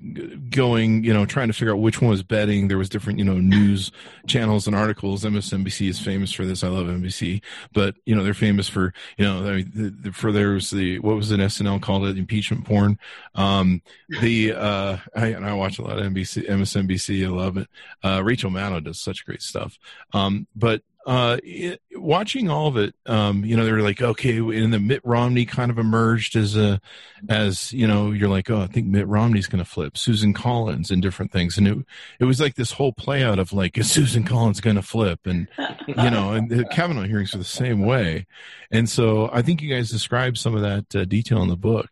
[0.50, 2.70] going, you know, trying to figure out which one was betting.
[2.70, 3.92] There was different, you know, news
[4.26, 5.26] channels and articles.
[5.26, 6.64] MSNBC is famous for this.
[6.64, 7.42] I love NBC,
[7.74, 11.00] but you know, they're famous for, you know, I mean, the, the, for there's the
[11.00, 12.98] what was an SNL called it impeachment porn.
[13.36, 13.82] Um,
[14.22, 17.26] the uh, I, and I watch a lot of NBC, MSNBC.
[17.26, 17.68] I love it.
[18.02, 19.78] Uh, Rachel Maddow does such great stuff.
[20.14, 24.38] Um, but uh, it, watching all of it, um, you know, they were like, okay,
[24.38, 26.80] and the Mitt Romney kind of emerged as a,
[27.28, 30.92] as you know, you're like, oh, I think Mitt Romney's going to flip, Susan Collins,
[30.92, 31.78] and different things, and it,
[32.20, 35.20] it was like this whole play out of like, is Susan Collins going to flip,
[35.26, 35.48] and
[35.88, 38.26] you know, and the Kavanaugh hearings are the same way,
[38.72, 41.90] and so I think you guys described some of that uh, detail in the book.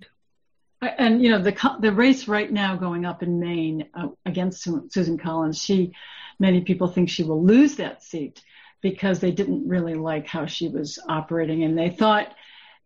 [0.82, 5.18] And you know, the the race right now going up in Maine uh, against Susan
[5.18, 5.92] Collins, she,
[6.40, 8.42] many people think she will lose that seat
[8.82, 12.34] because they didn't really like how she was operating and they thought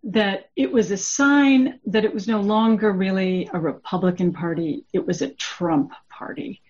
[0.04, 5.06] that it was a sign that it was no longer really a Republican party, it
[5.06, 6.62] was a Trump party.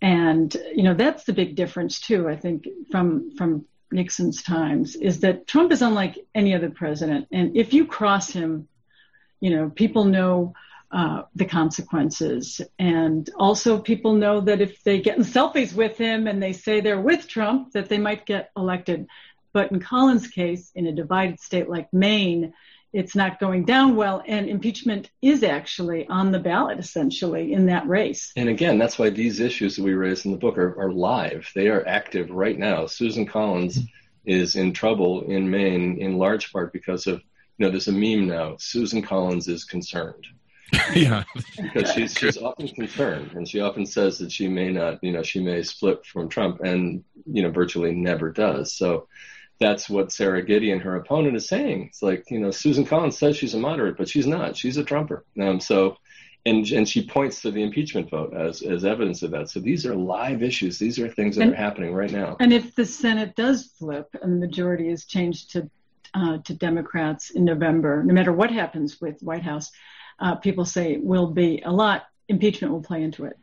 [0.00, 2.28] And you know that's the big difference too.
[2.28, 7.56] I think from from Nixon's times is that Trump is unlike any other president, and
[7.56, 8.68] if you cross him,
[9.40, 10.54] you know people know
[10.90, 12.60] uh, the consequences.
[12.78, 16.80] And also, people know that if they get in selfies with him and they say
[16.80, 19.06] they're with Trump, that they might get elected.
[19.52, 22.54] But in Collins' case, in a divided state like Maine,
[22.92, 27.86] it's not going down well, and impeachment is actually on the ballot essentially in that
[27.86, 28.32] race.
[28.34, 31.50] And again, that's why these issues that we raise in the book are, are live.
[31.54, 32.86] They are active right now.
[32.86, 33.80] Susan Collins
[34.24, 37.20] is in trouble in Maine in large part because of,
[37.58, 38.56] you know, there's a meme now.
[38.58, 40.26] Susan Collins is concerned.
[40.94, 41.24] yeah,
[41.56, 45.22] because she's she's often concerned, and she often says that she may not, you know,
[45.22, 48.74] she may split from Trump, and you know, virtually never does.
[48.74, 49.08] So
[49.60, 51.86] that's what Sara Gideon, her opponent, is saying.
[51.88, 54.56] It's like, you know, Susan Collins says she's a moderate, but she's not.
[54.56, 55.24] She's a Trumper.
[55.40, 55.96] Um, so,
[56.46, 59.50] and and she points to the impeachment vote as as evidence of that.
[59.50, 60.78] So these are live issues.
[60.78, 62.36] These are things that and, are happening right now.
[62.40, 65.70] And if the Senate does flip and the majority is changed to
[66.14, 69.72] uh, to Democrats in November, no matter what happens with White House
[70.18, 72.06] uh, people say will be a lot.
[72.28, 73.38] Impeachment will play into it.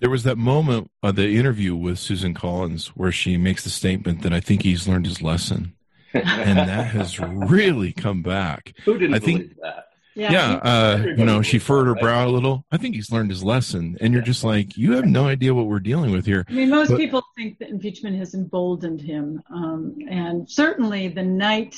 [0.00, 4.22] There was that moment of the interview with Susan Collins where she makes the statement
[4.22, 5.74] that I think he's learned his lesson,
[6.12, 8.74] and that has really come back.
[8.84, 9.90] Who didn't I think, that?
[10.14, 12.64] Yeah, yeah uh, you know, she furrowed her brow a little.
[12.72, 15.66] I think he's learned his lesson, and you're just like, you have no idea what
[15.66, 16.44] we're dealing with here.
[16.48, 21.22] I mean, most but, people think that impeachment has emboldened him, um, and certainly the
[21.22, 21.76] night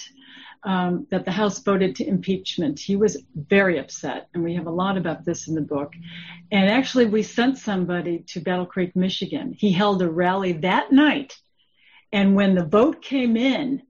[0.64, 2.80] um, that the House voted to impeachment.
[2.80, 5.92] He was very upset, and we have a lot about this in the book.
[6.50, 9.54] And actually, we sent somebody to Battle Creek, Michigan.
[9.56, 11.36] He held a rally that night,
[12.12, 13.82] and when the vote came in,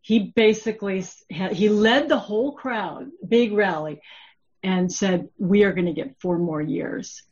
[0.00, 4.00] he basically he led the whole crowd, big rally,
[4.62, 7.22] and said, "We are going to get four more years."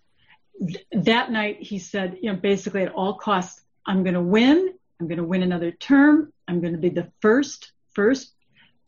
[0.93, 4.75] that night, he said, you know, basically at all costs, I'm going to win.
[4.99, 6.33] I'm going to win another term.
[6.49, 8.33] I'm going to be the first first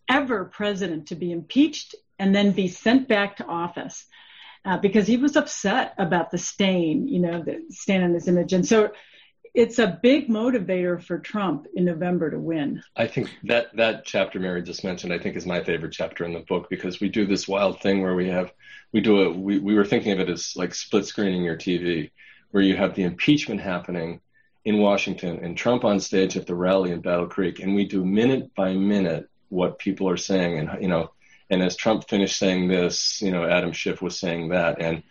[0.08, 4.06] ever president to be impeached and then be sent back to office
[4.64, 8.52] uh, because he was upset about the stain, you know, the stain on his image.
[8.52, 8.90] And so
[9.54, 12.82] it's a big motivator for Trump in November to win.
[12.96, 16.32] I think that that chapter Mary just mentioned, I think, is my favorite chapter in
[16.32, 18.52] the book because we do this wild thing where we have
[18.92, 19.36] we do it.
[19.36, 22.10] we, we were thinking of it as like split screening your TV,
[22.50, 24.20] where you have the impeachment happening
[24.64, 28.04] in Washington and Trump on stage at the rally in Battle Creek, and we do
[28.04, 31.10] minute by minute what people are saying and you know
[31.50, 35.02] and as Trump finished saying this, you know, Adam Schiff was saying that and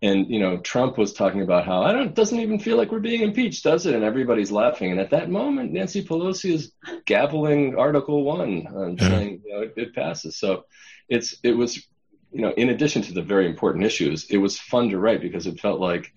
[0.00, 2.90] and you know, Trump was talking about how I don't it doesn't even feel like
[2.90, 3.94] we're being impeached, does it?
[3.94, 4.90] And everybody's laughing.
[4.90, 6.72] And at that moment, Nancy Pelosi is
[7.04, 9.08] gabbling Article One, and yeah.
[9.08, 10.36] saying you know it, it passes.
[10.36, 10.64] So
[11.08, 11.86] it's it was
[12.32, 15.46] you know, in addition to the very important issues, it was fun to write because
[15.46, 16.12] it felt like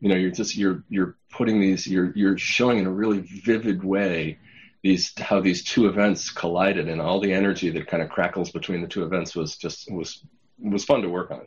[0.00, 3.82] you know you're just you're you're putting these you're you're showing in a really vivid
[3.82, 4.38] way
[4.82, 8.80] these how these two events collided and all the energy that kind of crackles between
[8.82, 10.24] the two events was just was
[10.58, 11.46] was fun to work on.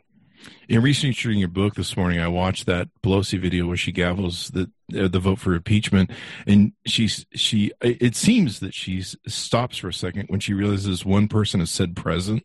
[0.68, 4.70] In researching your book this morning, I watched that Pelosi video where she gavels the
[4.98, 6.10] uh, the vote for impeachment,
[6.46, 7.72] and she's she.
[7.82, 11.96] It seems that she stops for a second when she realizes one person has said
[11.96, 12.44] present,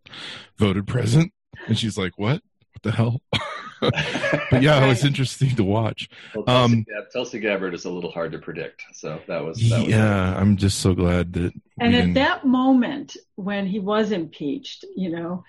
[0.58, 1.32] voted present,
[1.68, 2.42] and she's like, "What?
[2.74, 3.22] What the hell?"
[4.52, 6.10] but yeah, it was interesting to watch.
[6.34, 9.58] Well, Tulsi, um, Tulsi Gabbard is a little hard to predict, so that was.
[9.70, 10.42] That was yeah, it.
[10.42, 11.54] I'm just so glad that.
[11.80, 15.44] And at that moment when he was impeached, you know,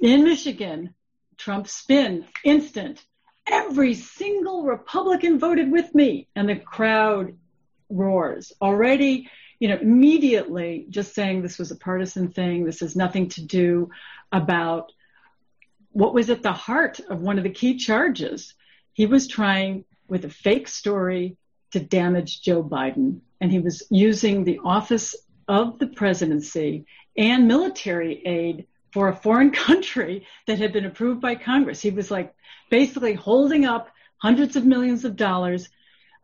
[0.00, 0.94] in Michigan,
[1.36, 3.04] Trump spin, instant.
[3.46, 6.28] Every single Republican voted with me.
[6.34, 7.36] And the crowd
[7.88, 8.52] roars.
[8.60, 12.64] Already, you know, immediately just saying this was a partisan thing.
[12.64, 13.90] This has nothing to do
[14.32, 14.92] about
[15.94, 18.54] what was at the heart of one of the key charges.
[18.92, 21.36] He was trying with a fake story
[21.70, 23.20] to damage Joe Biden.
[23.40, 25.14] And he was using the office
[25.48, 26.86] of the presidency
[27.16, 31.80] and military aid for a foreign country that had been approved by Congress.
[31.80, 32.34] He was like
[32.70, 33.88] basically holding up
[34.18, 35.68] hundreds of millions of dollars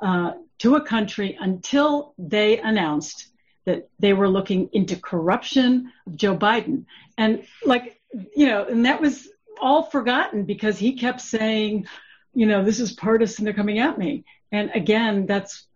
[0.03, 3.29] uh, to a country until they announced
[3.67, 6.87] that they were looking into corruption of Joe Biden.
[7.17, 8.01] And like,
[8.35, 9.29] you know, and that was
[9.61, 11.87] all forgotten because he kept saying,
[12.35, 14.25] you know, this is partisan, they're coming at me.
[14.53, 15.67] And again, that's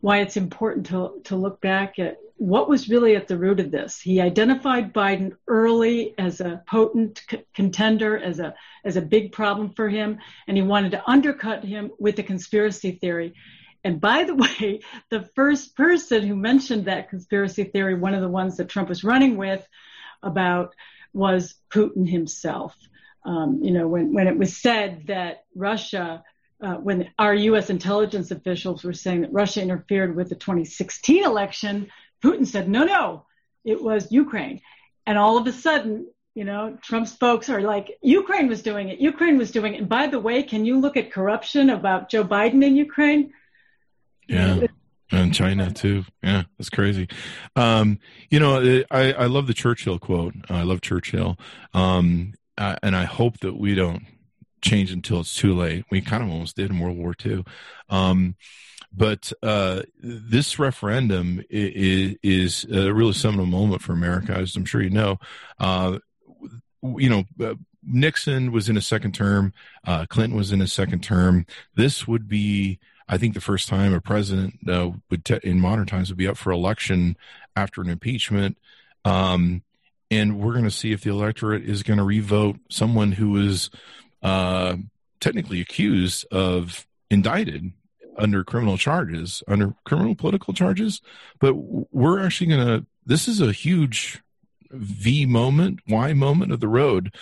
[0.00, 3.70] why it's important to, to look back at what was really at the root of
[3.70, 4.00] this.
[4.00, 9.74] He identified Biden early as a potent c- contender, as a as a big problem
[9.74, 10.18] for him,
[10.48, 13.34] and he wanted to undercut him with a conspiracy theory.
[13.84, 14.80] And by the way,
[15.10, 19.04] the first person who mentioned that conspiracy theory, one of the ones that Trump was
[19.04, 19.66] running with
[20.22, 20.74] about,
[21.12, 22.76] was Putin himself.
[23.24, 26.22] Um, you know, when when it was said that Russia
[26.62, 27.70] uh, when our U.S.
[27.70, 31.88] intelligence officials were saying that Russia interfered with the 2016 election,
[32.22, 33.26] Putin said, no, no,
[33.64, 34.60] it was Ukraine.
[35.06, 39.00] And all of a sudden, you know, Trump's folks are like, Ukraine was doing it.
[39.00, 39.80] Ukraine was doing it.
[39.80, 43.32] And by the way, can you look at corruption about Joe Biden in Ukraine?
[44.28, 44.66] Yeah.
[45.12, 46.04] And China too.
[46.22, 47.08] Yeah, that's crazy.
[47.56, 47.98] Um,
[48.30, 50.34] you know, I, I love the Churchill quote.
[50.48, 51.36] I love Churchill.
[51.74, 54.04] Um, and I hope that we don't
[54.62, 55.84] change until it's too late.
[55.90, 57.44] We kind of almost did in World War II.
[57.88, 58.36] Um,
[58.92, 64.82] but uh, this referendum is, is, a really seminal moment for America, as I'm sure
[64.82, 65.18] you know.
[65.58, 65.98] Uh,
[66.82, 67.54] you know, uh,
[67.84, 69.52] Nixon was in a second term.
[69.86, 71.46] Uh, Clinton was in a second term.
[71.76, 72.78] This would be,
[73.10, 76.28] I think, the first time a president uh, would, te- in modern times, would be
[76.28, 77.16] up for election
[77.56, 78.56] after an impeachment.
[79.04, 79.62] Um,
[80.12, 83.68] and we're going to see if the electorate is going to revote someone who is
[84.22, 84.76] uh,
[85.18, 87.72] technically accused of indicted
[88.16, 91.02] under criminal charges, under criminal political charges.
[91.40, 94.22] But we're actually going to, this is a huge
[94.70, 97.12] V moment, Y moment of the road.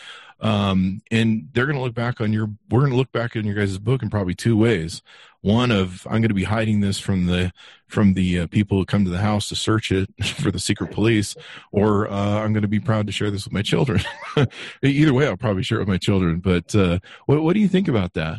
[0.40, 3.44] Um, and they're going to look back on your, we're going to look back on
[3.44, 5.02] your guys' book in probably two ways.
[5.40, 7.52] One of, I'm going to be hiding this from the,
[7.86, 10.90] from the uh, people who come to the house to search it for the secret
[10.90, 11.36] police,
[11.70, 14.02] or uh, I'm going to be proud to share this with my children.
[14.82, 16.40] Either way, I'll probably share it with my children.
[16.40, 18.38] But uh, what, what do you think about that?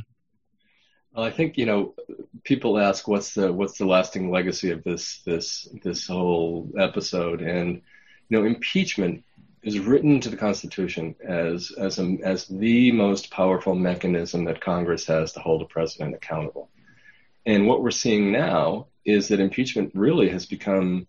[1.14, 1.95] Well, I think you know
[2.43, 7.82] people ask what's the what's the lasting legacy of this this this whole episode, and
[8.30, 9.24] you know impeachment
[9.64, 15.06] is written into the Constitution as as a, as the most powerful mechanism that Congress
[15.08, 16.70] has to hold a president accountable.
[17.46, 21.08] And what we're seeing now is that impeachment really has become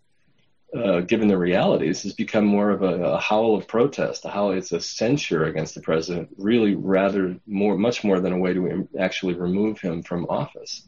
[0.74, 4.52] uh, given the realities, has become more of a, a, howl of protest, a howl.
[4.52, 8.88] It's a censure against the president, really, rather more, much more than a way to
[8.98, 10.86] actually remove him from office.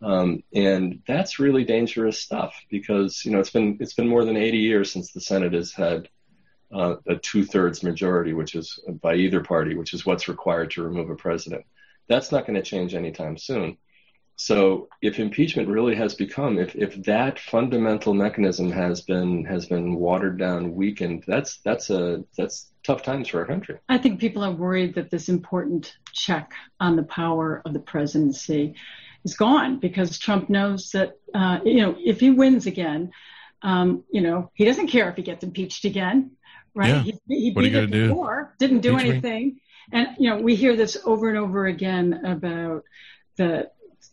[0.00, 4.36] Um, and that's really dangerous stuff because you know it's been it's been more than
[4.36, 6.08] 80 years since the Senate has had
[6.72, 11.10] uh, a two-thirds majority, which is by either party, which is what's required to remove
[11.10, 11.64] a president.
[12.06, 13.78] That's not going to change anytime soon.
[14.40, 19.96] So if impeachment really has become, if, if that fundamental mechanism has been has been
[19.96, 23.78] watered down, weakened, that's that's a that's tough times for our country.
[23.88, 28.76] I think people are worried that this important check on the power of the presidency
[29.24, 33.10] is gone because Trump knows that uh, you know if he wins again,
[33.62, 36.30] um, you know he doesn't care if he gets impeached again,
[36.76, 36.90] right?
[36.90, 37.02] Yeah.
[37.02, 38.68] He, he beat it before, do?
[38.68, 39.58] didn't do anything,
[39.90, 42.84] and you know we hear this over and over again about
[43.36, 43.70] the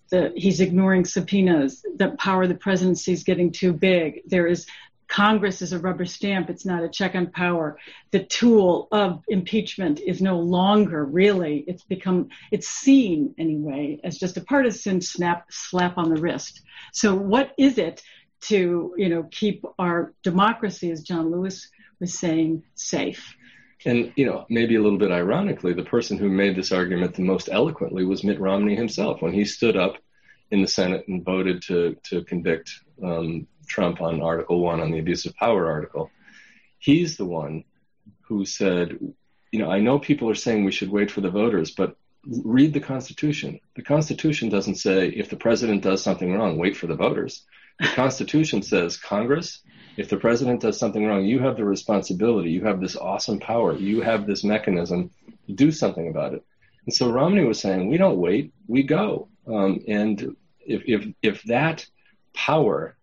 [0.10, 1.84] the, he's ignoring subpoenas.
[1.96, 4.22] The power of the presidency is getting too big.
[4.26, 4.68] There is
[5.08, 6.50] Congress is a rubber stamp.
[6.50, 7.78] It's not a check on power.
[8.12, 11.64] The tool of impeachment is no longer really.
[11.68, 16.62] It's become, it's seen anyway as just a partisan snap, slap on the wrist.
[16.92, 18.02] So what is it
[18.42, 21.70] to, you know, keep our democracy, as John Lewis
[22.00, 23.36] was saying, safe?
[23.86, 27.22] And, you know, maybe a little bit ironically, the person who made this argument the
[27.22, 29.98] most eloquently was Mitt Romney himself when he stood up
[30.50, 32.72] in the Senate and voted to, to convict
[33.04, 36.10] um, Trump on Article 1 on the abuse of power article.
[36.80, 37.64] He's the one
[38.22, 38.98] who said,
[39.52, 42.74] you know, I know people are saying we should wait for the voters, but read
[42.74, 43.60] the Constitution.
[43.76, 47.44] The Constitution doesn't say if the president does something wrong, wait for the voters.
[47.80, 49.62] The Constitution says Congress,
[49.98, 52.52] if the president does something wrong, you have the responsibility.
[52.52, 53.76] You have this awesome power.
[53.76, 55.12] You have this mechanism
[55.48, 56.44] to do something about it.
[56.86, 59.30] And so Romney was saying, we don't wait, we go.
[59.48, 60.36] Um, and
[60.66, 61.86] if, if, if that
[62.34, 62.98] power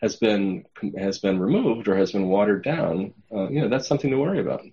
[0.00, 0.64] has been
[0.96, 4.38] has been removed or has been watered down, uh, you know, that's something to worry
[4.40, 4.64] about.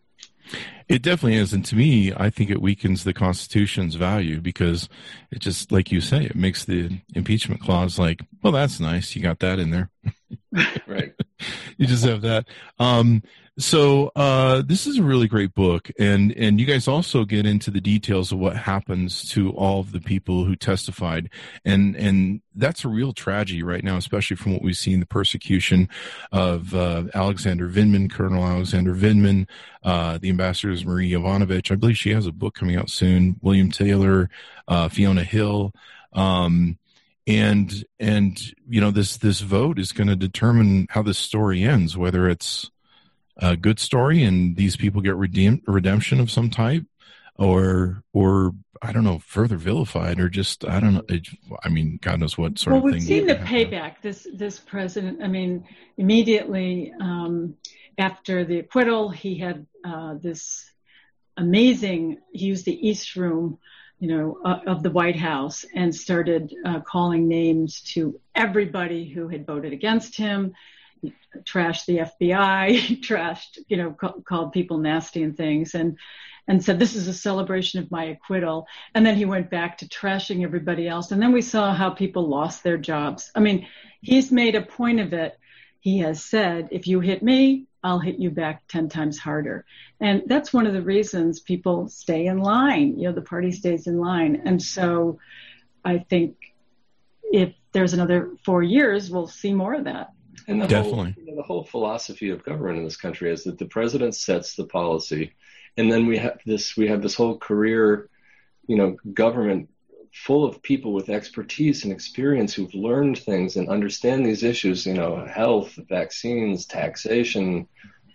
[0.87, 4.87] It definitely is, and to me, I think it weakens the Constitution's value because
[5.31, 9.23] it just, like you say, it makes the impeachment clause like, well, that's nice, you
[9.23, 9.89] got that in there.
[10.87, 11.13] right.
[11.77, 12.47] you just have that.
[12.77, 13.23] Um,
[13.57, 17.71] so uh, this is a really great book, and and you guys also get into
[17.71, 21.29] the details of what happens to all of the people who testified,
[21.63, 25.87] and and that's a real tragedy right now, especially from what we've seen the persecution
[26.33, 29.47] of uh, Alexander Vindman, Colonel Alexander Vindman,
[29.83, 31.71] uh, the ambassadors Marie Yovanovitch.
[31.71, 33.37] I believe she has a book coming out soon.
[33.41, 34.29] William Taylor,
[34.67, 35.71] uh, Fiona Hill.
[36.11, 36.77] Um,
[37.27, 41.97] and and you know this this vote is going to determine how this story ends
[41.97, 42.69] whether it's
[43.37, 46.83] a good story and these people get redeemed redemption of some type
[47.37, 51.27] or or I don't know further vilified or just I don't know it,
[51.63, 52.91] I mean God knows what sort well, of thing.
[52.91, 54.01] Well, we've seen the payback.
[54.01, 55.21] This this president.
[55.21, 55.65] I mean,
[55.97, 57.55] immediately um,
[57.97, 60.69] after the acquittal, he had uh, this
[61.37, 62.19] amazing.
[62.31, 63.57] He used the East Room,
[63.99, 69.27] you know, uh, of the White House and started uh, calling names to everybody who
[69.27, 70.53] had voted against him
[71.43, 75.97] trashed the FBI, trashed, you know, ca- called people nasty and things, and
[76.47, 78.67] and said this is a celebration of my acquittal.
[78.93, 81.11] And then he went back to trashing everybody else.
[81.11, 83.31] And then we saw how people lost their jobs.
[83.33, 83.67] I mean,
[84.01, 85.37] he's made a point of it.
[85.79, 89.65] He has said, if you hit me, I'll hit you back 10 times harder.
[89.99, 92.97] And that's one of the reasons people stay in line.
[92.97, 94.41] You know, the party stays in line.
[94.45, 95.19] And so
[95.83, 96.37] I think
[97.23, 100.14] if there's another four years, we'll see more of that.
[100.47, 101.11] And the Definitely.
[101.11, 104.15] Whole, you know, the whole philosophy of government in this country is that the president
[104.15, 105.33] sets the policy,
[105.77, 108.09] and then we have this we have this whole career,
[108.67, 109.69] you know, government
[110.13, 114.85] full of people with expertise and experience who've learned things and understand these issues.
[114.85, 117.67] You know, health, vaccines, taxation,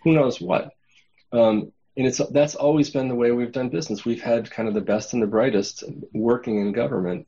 [0.03, 0.71] who knows what.
[1.31, 4.05] Um, and it's that's always been the way we've done business.
[4.05, 7.27] We've had kind of the best and the brightest working in government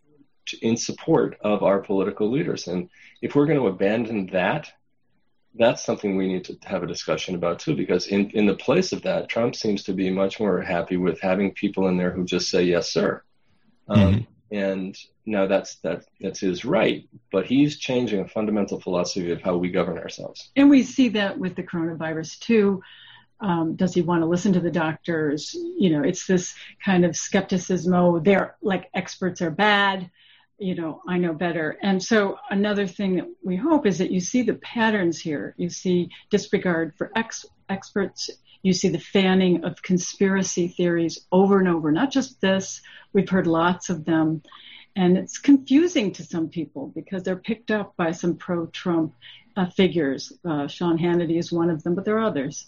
[0.61, 2.67] in support of our political leaders.
[2.67, 2.89] And
[3.21, 4.71] if we're going to abandon that
[5.55, 8.91] that's something we need to have a discussion about too, because in, in the place
[8.91, 12.25] of that, Trump seems to be much more happy with having people in there who
[12.25, 13.21] just say yes, sir.
[13.87, 14.55] Um, mm-hmm.
[14.55, 19.57] And now that's that that's his right, but he's changing a fundamental philosophy of how
[19.57, 20.51] we govern ourselves.
[20.55, 22.83] And we see that with the coronavirus too.
[23.39, 25.55] Um, does he want to listen to the doctors?
[25.55, 26.53] You know, it's this
[26.85, 27.93] kind of skepticism.
[27.93, 30.09] Oh, they're like experts are bad
[30.63, 31.77] you know, I know better.
[31.81, 35.53] And so another thing that we hope is that you see the patterns here.
[35.57, 38.29] You see disregard for ex- experts.
[38.61, 41.91] You see the fanning of conspiracy theories over and over.
[41.91, 42.81] Not just this.
[43.11, 44.41] We've heard lots of them.
[44.95, 49.13] And it's confusing to some people because they're picked up by some pro-Trump
[49.57, 50.31] uh, figures.
[50.45, 52.67] Uh, Sean Hannity is one of them, but there are others.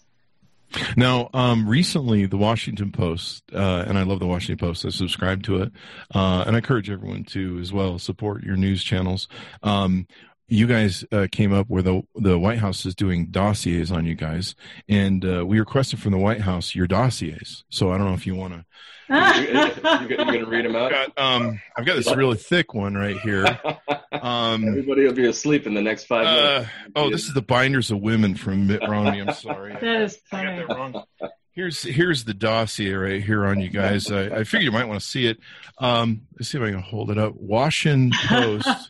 [0.97, 4.86] Now, um, recently, the Washington Post, uh, and I love the Washington Post.
[4.86, 5.72] I subscribe to it,
[6.13, 9.28] uh, and I encourage everyone to as well support your news channels.
[9.63, 10.07] Um,
[10.48, 14.16] you guys uh, came up where the the White House is doing dossiers on you
[14.16, 14.56] guys,
[14.88, 17.64] and uh, we requested from the White House your dossiers.
[17.70, 18.66] So I don't know if you want to
[19.10, 20.91] you, are going to read them out?
[20.91, 23.60] I've got, um, I've got this really thick one right here.
[24.12, 26.70] Um, Everybody will be asleep in the next five minutes.
[26.70, 29.20] Uh, oh, this is the Binders of Women from Mitt Romney.
[29.20, 29.74] I'm sorry.
[29.82, 30.50] that is funny.
[30.50, 31.04] I got that wrong.
[31.52, 34.10] Here's here's the dossier right here on you guys.
[34.10, 35.38] I, I figured you might want to see it.
[35.80, 37.36] Um, let's see if I can hold it up.
[37.36, 38.89] Washington Post,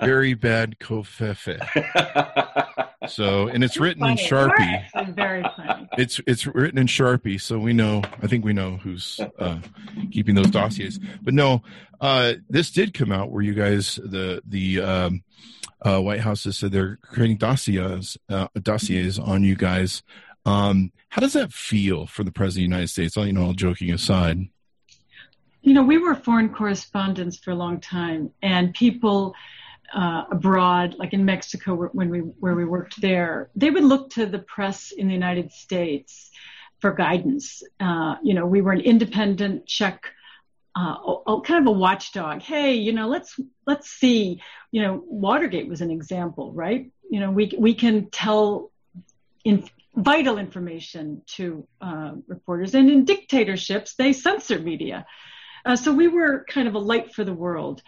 [0.00, 1.58] very bad covfefe.
[3.08, 4.20] So, and it's written funny.
[4.20, 4.84] in Sharpie.
[4.94, 5.88] It's very funny.
[5.96, 8.02] It's it's written in Sharpie, so we know.
[8.22, 9.60] I think we know who's uh,
[10.10, 10.98] keeping those dossiers.
[11.22, 11.62] But no,
[12.00, 15.22] uh, this did come out where you guys the the um,
[15.84, 20.02] uh, White House has said they're creating dossiers uh, dossiers on you guys.
[20.44, 23.16] Um, how does that feel for the president of the United States?
[23.16, 24.38] All you know, all joking aside.
[25.62, 29.34] You know, we were foreign correspondents for a long time, and people
[29.94, 34.26] uh, abroad, like in Mexico, when we where we worked there, they would look to
[34.26, 36.30] the press in the United States
[36.80, 37.62] for guidance.
[37.80, 40.12] Uh, you know, we were an independent check,
[40.76, 42.42] uh, kind of a watchdog.
[42.42, 44.42] Hey, you know, let's let's see.
[44.70, 46.90] You know, Watergate was an example, right?
[47.10, 48.70] You know, we we can tell
[49.44, 55.06] in vital information to uh, reporters, and in dictatorships they censor media.
[55.64, 57.82] Uh, so we were kind of a light for the world.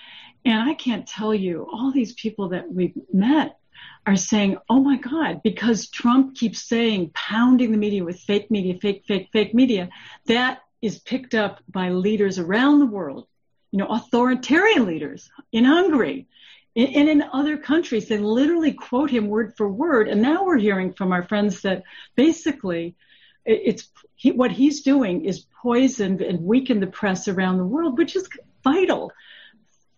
[0.45, 3.59] And I can't tell you all these people that we've met
[4.07, 8.79] are saying, oh my God, because Trump keeps saying, pounding the media with fake media,
[8.81, 9.91] fake, fake, fake media,
[10.27, 13.27] that is picked up by leaders around the world,
[13.71, 16.27] you know, authoritarian leaders in Hungary
[16.75, 18.09] and in other countries.
[18.09, 20.09] They literally quote him word for word.
[20.09, 21.83] And now we're hearing from our friends that
[22.17, 22.97] basically
[23.45, 28.17] it's he, what he's doing is poisoned and weakened the press around the world, which
[28.17, 28.29] is
[28.63, 29.13] vital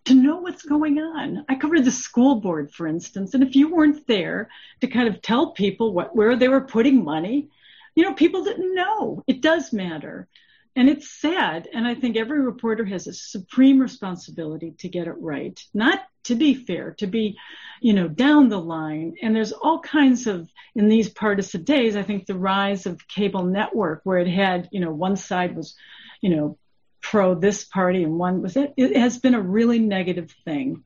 [0.05, 1.45] to know what's going on.
[1.47, 4.49] I covered the school board, for instance, and if you weren't there
[4.81, 7.49] to kind of tell people what, where they were putting money,
[7.95, 9.23] you know, people didn't know.
[9.27, 10.27] It does matter.
[10.75, 11.69] And it's sad.
[11.71, 16.35] And I think every reporter has a supreme responsibility to get it right, not to
[16.35, 17.37] be fair, to be,
[17.79, 19.15] you know, down the line.
[19.21, 23.43] And there's all kinds of, in these partisan days, I think the rise of cable
[23.43, 25.75] network where it had, you know, one side was,
[26.21, 26.57] you know,
[27.03, 28.73] pro this party and one was it.
[28.75, 30.83] It has been a really negative thing.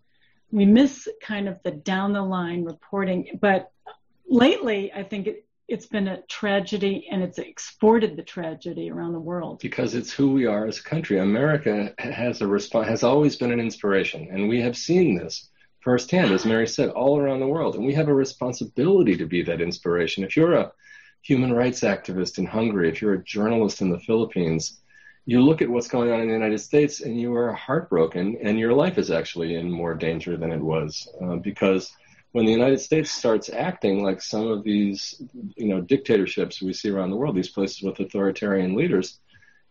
[0.51, 3.71] We miss kind of the down the line reporting, but
[4.27, 9.19] lately I think it, it's been a tragedy and it's exported the tragedy around the
[9.19, 13.35] world because it's who we are as a country america has a response has always
[13.35, 15.49] been an inspiration and we have seen this
[15.81, 19.43] firsthand as mary said all around the world and we have a responsibility to be
[19.43, 20.71] that inspiration if you're a
[21.21, 24.79] human rights activist in hungary if you're a journalist in the philippines
[25.27, 28.57] you look at what's going on in the United States and you are heartbroken, and
[28.57, 31.91] your life is actually in more danger than it was uh, because
[32.31, 35.21] when the United States starts acting like some of these,
[35.57, 39.19] you know, dictatorships we see around the world, these places with authoritarian leaders,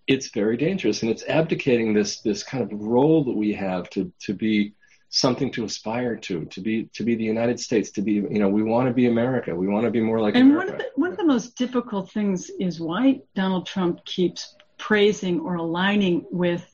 [0.06, 4.12] it's very dangerous, and it's abdicating this this kind of role that we have to
[4.20, 4.74] to be
[5.08, 8.50] something to aspire to, to be to be the United States, to be you know
[8.50, 10.72] we want to be America, we want to be more like and America.
[10.72, 15.40] one of the, one of the most difficult things is why Donald Trump keeps praising
[15.40, 16.64] or aligning with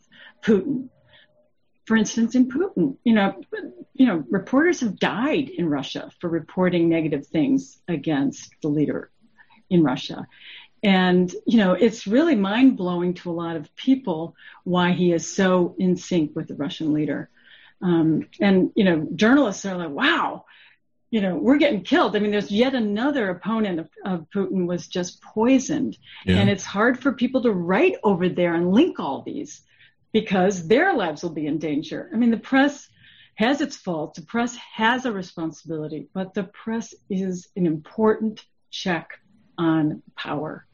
[0.42, 0.88] Putin.
[1.84, 3.42] For instance, in Putin, you know,
[3.94, 9.10] you know, reporters have died in Russia for reporting negative things against the leader
[9.68, 10.26] in Russia.
[10.82, 14.34] And, you know, it's really mind blowing to a lot of people
[14.64, 17.30] why he is so in sync with the Russian leader.
[17.80, 20.44] Um, and, you know, journalists are like, wow,
[21.12, 22.16] you know, we're getting killed.
[22.16, 25.98] I mean, there's yet another opponent of, of Putin was just poisoned.
[26.24, 26.36] Yeah.
[26.36, 29.60] And it's hard for people to write over there and link all these
[30.12, 32.08] because their lives will be in danger.
[32.14, 32.88] I mean, the press
[33.34, 34.18] has its faults.
[34.18, 39.10] The press has a responsibility, but the press is an important check
[39.58, 40.66] on power.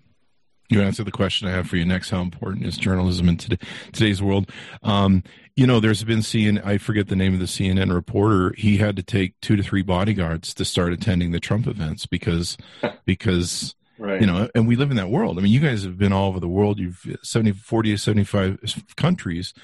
[0.69, 2.11] You answer the question I have for you next.
[2.11, 3.59] How important is journalism in today,
[3.93, 4.51] today's world?
[4.83, 5.23] Um,
[5.57, 8.55] you know, there's been CNN, I forget the name of the CNN reporter.
[8.57, 12.59] He had to take two to three bodyguards to start attending the Trump events because,
[13.07, 14.21] because, right.
[14.21, 15.39] you know, and we live in that world.
[15.39, 16.79] I mean, you guys have been all over the world.
[16.79, 19.55] You've 70, 40, 75 countries.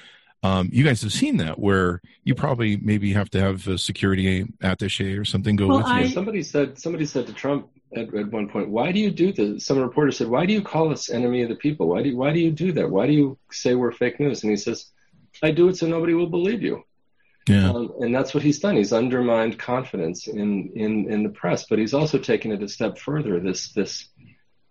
[0.42, 4.46] Um, you guys have seen that where you probably maybe have to have a security
[4.62, 6.08] attache or something go well, with I, you.
[6.08, 9.66] Somebody said, somebody said to Trump, at, at one point, why do you do this?
[9.66, 11.88] Some reporter said, why do you call us enemy of the people?
[11.88, 12.90] Why do you, why do you do that?
[12.90, 14.42] Why do you say we're fake news?
[14.42, 14.90] And he says,
[15.42, 16.84] I do it so nobody will believe you.
[17.48, 17.70] Yeah.
[17.70, 18.76] Um, and that's what he's done.
[18.76, 22.98] He's undermined confidence in, in, in the press, but he's also taken it a step
[22.98, 23.38] further.
[23.38, 24.08] This, this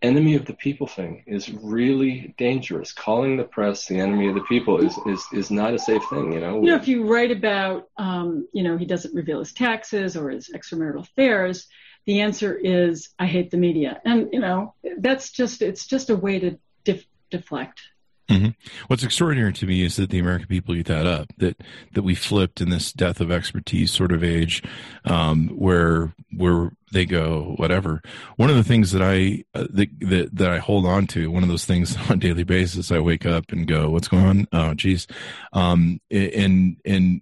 [0.01, 2.91] enemy of the people thing is really dangerous.
[2.91, 6.33] Calling the press the enemy of the people is, is, is not a safe thing,
[6.33, 6.61] you know?
[6.61, 10.29] You know, if you write about, um, you know, he doesn't reveal his taxes or
[10.31, 11.67] his extramarital affairs,
[12.05, 14.01] the answer is I hate the media.
[14.05, 17.81] And, you know, that's just, it's just a way to def- deflect.
[18.29, 18.49] Mm-hmm.
[18.87, 21.27] What's extraordinary to me is that the American people eat that up.
[21.37, 24.63] That that we flipped in this death of expertise sort of age,
[25.03, 28.01] um, where where they go whatever.
[28.37, 31.43] One of the things that I uh, that, that that I hold on to, one
[31.43, 34.47] of those things on a daily basis, I wake up and go, "What's going on?"
[34.53, 35.05] Oh, geez,
[35.51, 37.21] um, and and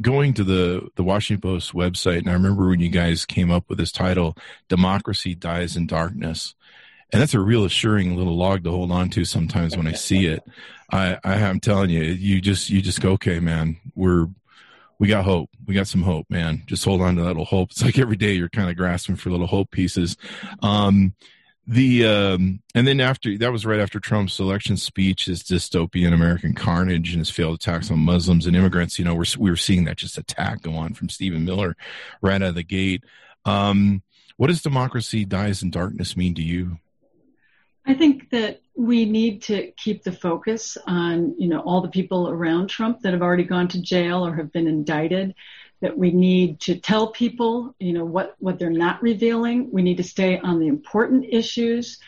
[0.00, 3.68] going to the the Washington Post website, and I remember when you guys came up
[3.68, 4.36] with this title,
[4.68, 6.54] "Democracy Dies in Darkness,"
[7.12, 10.26] and that's a real assuring little log to hold on to sometimes when I see
[10.26, 10.42] it.
[10.92, 14.26] I, I am telling you, you just you just go, okay, man, we're
[14.98, 15.50] we got hope.
[15.66, 16.62] We got some hope, man.
[16.66, 17.70] Just hold on to that little hope.
[17.70, 20.16] It's like every day you're kind of grasping for little hope pieces.
[20.62, 21.14] Um,
[21.66, 26.54] the um, and then after that was right after Trump's election speech, his dystopian American
[26.54, 28.98] carnage and his failed attacks on Muslims and immigrants.
[28.98, 31.76] You know, we're, we were seeing that just attack go on from Stephen Miller
[32.22, 33.04] right out of the gate.
[33.44, 34.02] Um,
[34.36, 36.78] what does democracy dies in darkness mean to you?
[37.86, 42.28] I think that we need to keep the focus on, you know, all the people
[42.28, 45.34] around Trump that have already gone to jail or have been indicted.
[45.80, 49.70] That we need to tell people, you know, what what they're not revealing.
[49.72, 51.98] We need to stay on the important issues.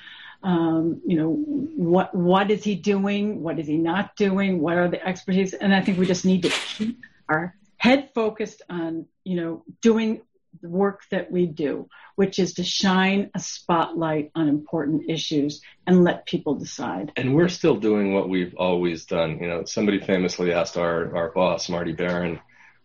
[0.43, 3.43] Um, you know, what what is he doing?
[3.43, 4.61] What is he not doing?
[4.61, 5.55] What are the expertise?
[5.55, 10.21] And I think we just need to keep our head focused on, you know, doing
[10.61, 16.05] the work that we do, which is to shine a spotlight on important issues and
[16.05, 17.11] let people decide.
[17.17, 19.39] And we're still doing what we've always done.
[19.41, 22.39] You know, somebody famously asked our, our boss, Marty Baron,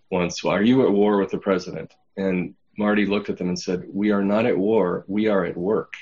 [0.09, 1.93] once, Are you at war with the president?
[2.15, 5.57] And Marty looked at them and said, We are not at war, we are at
[5.57, 5.93] work.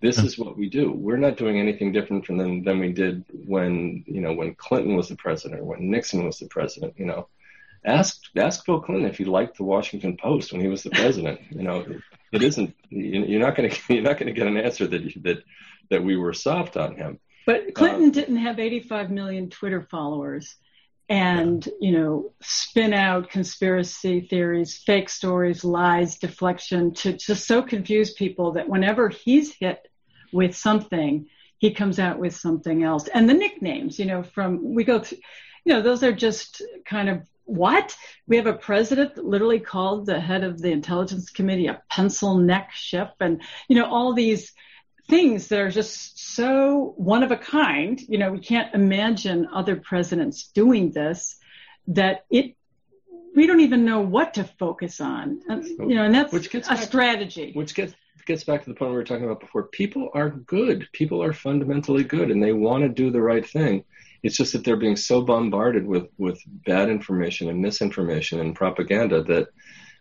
[0.00, 0.92] This is what we do.
[0.92, 4.96] We're not doing anything different from them than we did when, you know, when Clinton
[4.96, 7.28] was the president, or when Nixon was the president, you know
[7.84, 11.40] ask ask Bill Clinton if he liked the Washington Post when he was the president.
[11.50, 11.86] You know,
[12.32, 12.74] it isn't.
[12.90, 15.42] You're not going to you're not going to get an answer that that
[15.90, 17.18] that we were soft on him.
[17.46, 20.56] But Clinton uh, didn't have 85 million Twitter followers,
[21.10, 28.14] and you know, spin out conspiracy theories, fake stories, lies, deflection to just so confuse
[28.14, 29.86] people that whenever he's hit
[30.32, 31.26] with something,
[31.58, 33.08] he comes out with something else.
[33.08, 35.18] And the nicknames, you know, from we go through
[35.64, 37.96] you know, those are just kind of what?
[38.26, 42.36] We have a president that literally called the head of the intelligence committee a pencil
[42.38, 44.52] neck Schiff and, you know, all these
[45.10, 48.00] things that are just so one of a kind.
[48.00, 51.36] You know, we can't imagine other presidents doing this
[51.88, 52.56] that it,
[53.34, 55.42] we don't even know what to focus on.
[55.48, 57.52] And, you know, and that's which gets a strategy.
[57.52, 57.94] Which gets
[58.26, 59.64] gets back to the point we were talking about before.
[59.64, 60.88] People are good.
[60.92, 63.84] People are fundamentally good and they want to do the right thing.
[64.22, 69.22] It's just that they're being so bombarded with, with bad information and misinformation and propaganda
[69.24, 69.48] that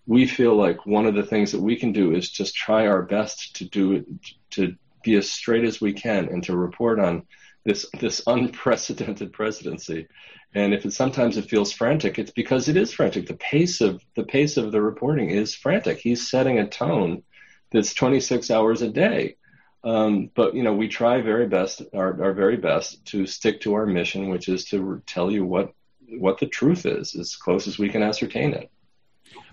[0.05, 3.01] we feel like one of the things that we can do is just try our
[3.01, 4.05] best to do it,
[4.51, 7.23] to be as straight as we can and to report on
[7.65, 10.07] this this unprecedented presidency.
[10.53, 13.27] And if it sometimes it feels frantic, it's because it is frantic.
[13.27, 15.99] The pace of the pace of the reporting is frantic.
[15.99, 17.23] He's setting a tone
[17.71, 19.35] that's 26 hours a day.
[19.83, 23.75] Um, but you know, we try very best, our, our very best, to stick to
[23.75, 25.73] our mission, which is to tell you what
[26.17, 28.71] what the truth is, as close as we can ascertain it.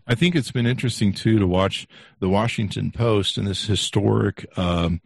[0.06, 1.86] I think it's been interesting too to watch
[2.20, 5.00] the Washington Post and this historic um,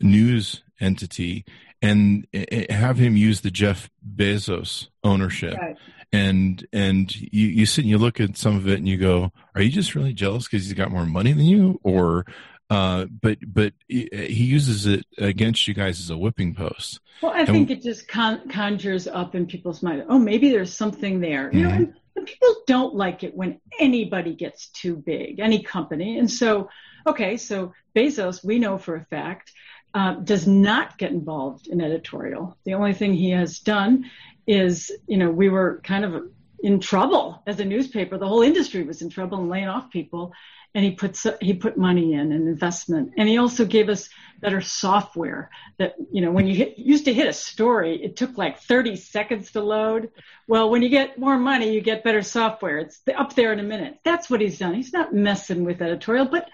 [0.00, 1.44] news entity,
[1.82, 2.26] and
[2.70, 5.56] have him use the Jeff Bezos ownership.
[5.56, 5.76] Right.
[6.12, 9.32] And and you, you sit and you look at some of it and you go,
[9.54, 12.24] are you just really jealous because he's got more money than you, or
[12.70, 17.00] uh, but but he uses it against you guys as a whipping post.
[17.20, 20.04] Well, I and think it just con- conjures up in people's mind.
[20.08, 21.52] Oh, maybe there's something there.
[21.52, 21.82] You mm-hmm.
[21.82, 21.92] know,
[22.22, 26.18] people don't like it when anybody gets too big, any company.
[26.18, 26.68] And so,
[27.06, 29.52] okay, so Bezos, we know for a fact,
[29.94, 32.58] uh, does not get involved in editorial.
[32.64, 34.10] The only thing he has done
[34.46, 36.24] is, you know, we were kind of
[36.60, 38.18] in trouble as a newspaper.
[38.18, 40.32] The whole industry was in trouble and laying off people
[40.74, 43.12] and he put he put money in an investment.
[43.16, 44.08] And he also gave us
[44.40, 48.36] better software that you know when you hit, used to hit a story it took
[48.36, 50.10] like 30 seconds to load.
[50.48, 52.78] Well when you get more money you get better software.
[52.78, 53.98] It's up there in a minute.
[54.04, 54.74] That's what he's done.
[54.74, 56.48] He's not messing with editorial but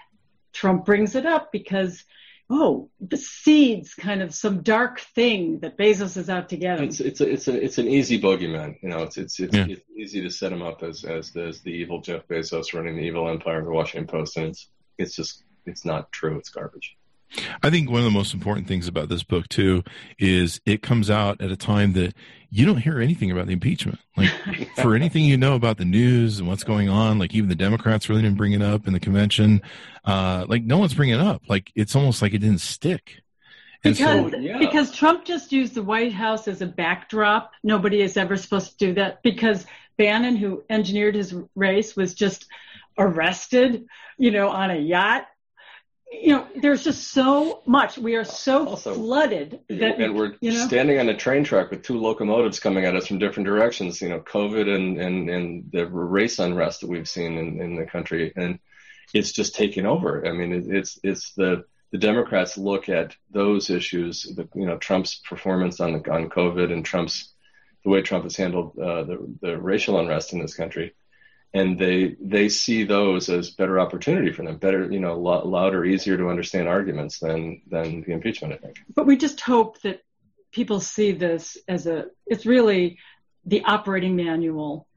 [0.53, 2.03] trump brings it up because
[2.51, 6.81] oh, the seeds kind of some dark thing that Bezos is out to get.
[6.81, 8.75] It's it's a, it's a, it's an easy bogeyman.
[8.81, 9.67] You know, it's it's it's, yeah.
[9.69, 12.97] it's easy to set him up as as the, as the evil Jeff Bezos running
[12.97, 16.37] the evil empire of the Washington Post, and it's it's just it's not true.
[16.37, 16.97] It's garbage.
[17.63, 19.83] I think one of the most important things about this book too
[20.19, 22.13] is it comes out at a time that
[22.49, 23.99] you don't hear anything about the impeachment.
[24.17, 24.29] Like
[24.75, 28.09] for anything you know about the news and what's going on, like even the Democrats
[28.09, 29.61] really didn't bring it up in the convention.
[30.03, 31.43] Uh, like no one's bringing it up.
[31.47, 33.21] Like it's almost like it didn't stick.
[33.83, 34.59] And because so, yeah.
[34.59, 37.51] because Trump just used the White House as a backdrop.
[37.63, 39.65] Nobody is ever supposed to do that because
[39.97, 42.45] Bannon, who engineered his race, was just
[42.97, 43.85] arrested,
[44.17, 45.25] you know, on a yacht
[46.11, 47.97] you know, there's just so much.
[47.97, 50.65] We are so also, flooded that, and we're you know?
[50.67, 54.01] standing on a train track with two locomotives coming at us from different directions.
[54.01, 57.85] You know, COVID and and and the race unrest that we've seen in, in the
[57.85, 58.59] country, and
[59.13, 60.27] it's just taking over.
[60.27, 64.77] I mean, it, it's it's the the Democrats look at those issues, the, you know,
[64.77, 67.33] Trump's performance on the on COVID and Trump's
[67.83, 70.93] the way Trump has handled uh, the the racial unrest in this country
[71.53, 76.17] and they they see those as better opportunity for them, better you know louder, easier
[76.17, 78.53] to understand arguments than than the impeachment.
[78.53, 78.79] I think.
[78.93, 80.01] But we just hope that
[80.51, 82.99] people see this as a it's really
[83.45, 84.87] the operating manual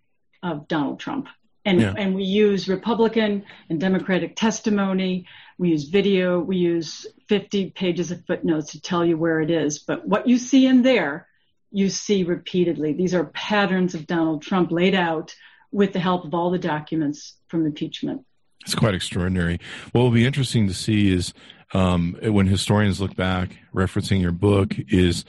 [0.43, 1.29] of Donald Trump.
[1.65, 1.95] And, Yeah.
[1.97, 5.27] and we use Republican and Democratic testimony.
[5.57, 6.39] We use video.
[6.39, 9.79] We use 50 pages of footnotes to tell you where it is.
[9.79, 11.27] But what you see in there,
[11.71, 12.93] you see repeatedly.
[12.93, 15.35] These are patterns of Donald Trump laid out
[15.75, 18.25] with the help of all the documents from impeachment.
[18.63, 19.59] It's quite extraordinary.
[19.91, 21.35] What will be interesting to see is
[21.75, 25.25] um, when historians look back, referencing your book, is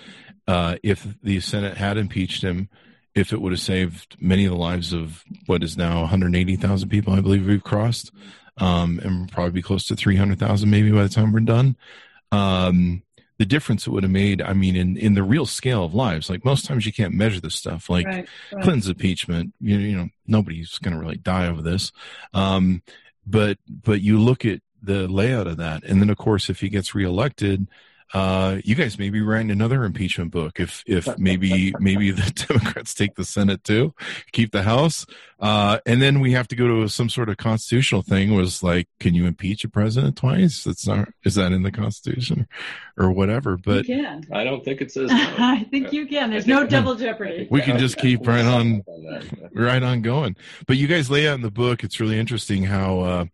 [0.48, 2.70] uh, if the Senate had impeached him,
[3.16, 7.14] if it would have saved many of the lives of what is now 180,000 people,
[7.14, 8.12] I believe we've crossed,
[8.58, 11.76] um, and probably close to 300,000 maybe by the time we're done.
[12.32, 13.02] Um,
[13.38, 16.30] the difference it would have made, I mean, in, in the real scale of lives,
[16.30, 17.90] like most times you can't measure this stuff.
[17.90, 18.64] Like Right, right.
[18.64, 21.92] Clinton's impeachment, you, you know, nobody's going to really die over this.
[22.34, 22.82] Um,
[23.28, 25.84] but, but you look at the layout of that.
[25.84, 27.68] And then, of course, if he gets reelected,
[28.14, 32.94] uh, you guys may be writing another impeachment book if, if maybe, maybe the Democrats
[32.94, 33.94] take the Senate too,
[34.32, 35.06] keep the House.
[35.38, 38.88] Uh, and then we have to go to some sort of constitutional thing was like,
[39.02, 40.64] can you impeach a president twice?
[40.64, 42.48] That's not, is that in the Constitution
[42.98, 43.58] or whatever?
[43.58, 44.24] But you can.
[44.32, 45.12] I don't think it says.
[45.16, 45.36] No.
[45.40, 46.30] I think you can.
[46.30, 47.48] There's no double jeopardy.
[47.50, 48.84] We can just keep right on-
[49.54, 50.36] right on going.
[50.68, 51.84] But you guys lay out in the book.
[51.84, 53.26] It's really interesting how uh,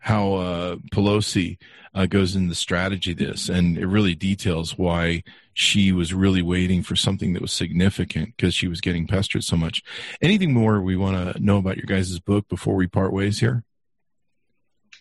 [0.00, 1.58] how uh, Pelosi
[1.94, 5.22] uh, goes into the strategy of this, and it really details why
[5.52, 9.56] she was really waiting for something that was significant because she was getting pestered so
[9.56, 9.82] much.
[10.20, 13.62] Anything more we want to know about your guys' book before we part ways here?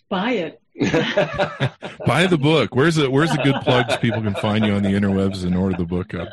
[0.10, 0.62] Buy it.
[2.06, 2.76] Buy the book.
[2.76, 5.78] Where's the Where's the good plugs people can find you on the interwebs and order
[5.78, 6.30] the book up?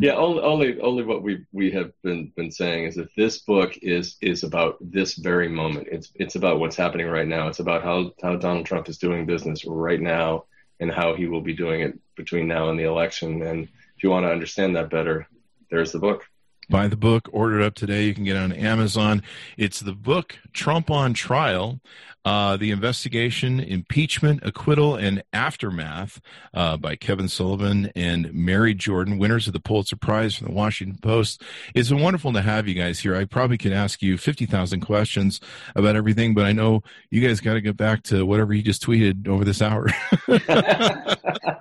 [0.00, 3.76] Yeah, only, only only what we we have been been saying is that this book
[3.82, 5.88] is is about this very moment.
[5.90, 7.48] It's it's about what's happening right now.
[7.48, 10.44] It's about how how Donald Trump is doing business right now
[10.78, 13.42] and how he will be doing it between now and the election.
[13.42, 15.26] And if you want to understand that better,
[15.70, 16.24] there's the book.
[16.68, 18.04] Buy the book order it up today.
[18.04, 19.22] You can get it on amazon.
[19.56, 21.80] It's the book trump on trial
[22.24, 26.20] uh, the investigation impeachment acquittal and aftermath
[26.52, 29.16] uh, by kevin sullivan and mary jordan.
[29.18, 31.42] Winners of the pulitzer prize from the washington post.
[31.74, 33.16] It's been wonderful to have you guys here.
[33.16, 35.40] I probably could ask you 50000 questions
[35.74, 38.82] about everything but i know you guys got to get back to whatever you just
[38.82, 39.86] tweeted over this hour.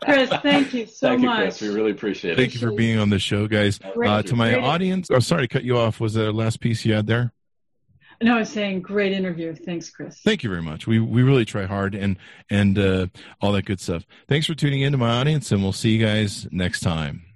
[0.03, 1.39] Chris, thank you so Thank you, much.
[1.43, 1.61] Chris.
[1.61, 2.37] We really appreciate it.
[2.37, 3.79] thank you for being on the show guys.
[3.83, 4.63] Uh, to my great-
[5.11, 7.31] oh sorry to cut you off was there a last piece you had there
[8.21, 9.53] No, I was saying great interview.
[9.53, 10.19] Thanks, Chris.
[10.23, 10.87] Thank you very much.
[10.87, 12.17] We we really try hard and
[12.49, 13.07] and uh,
[13.41, 14.05] all that good stuff.
[14.27, 17.26] Thanks for tuning in to my audience, and we'll see you guys next time.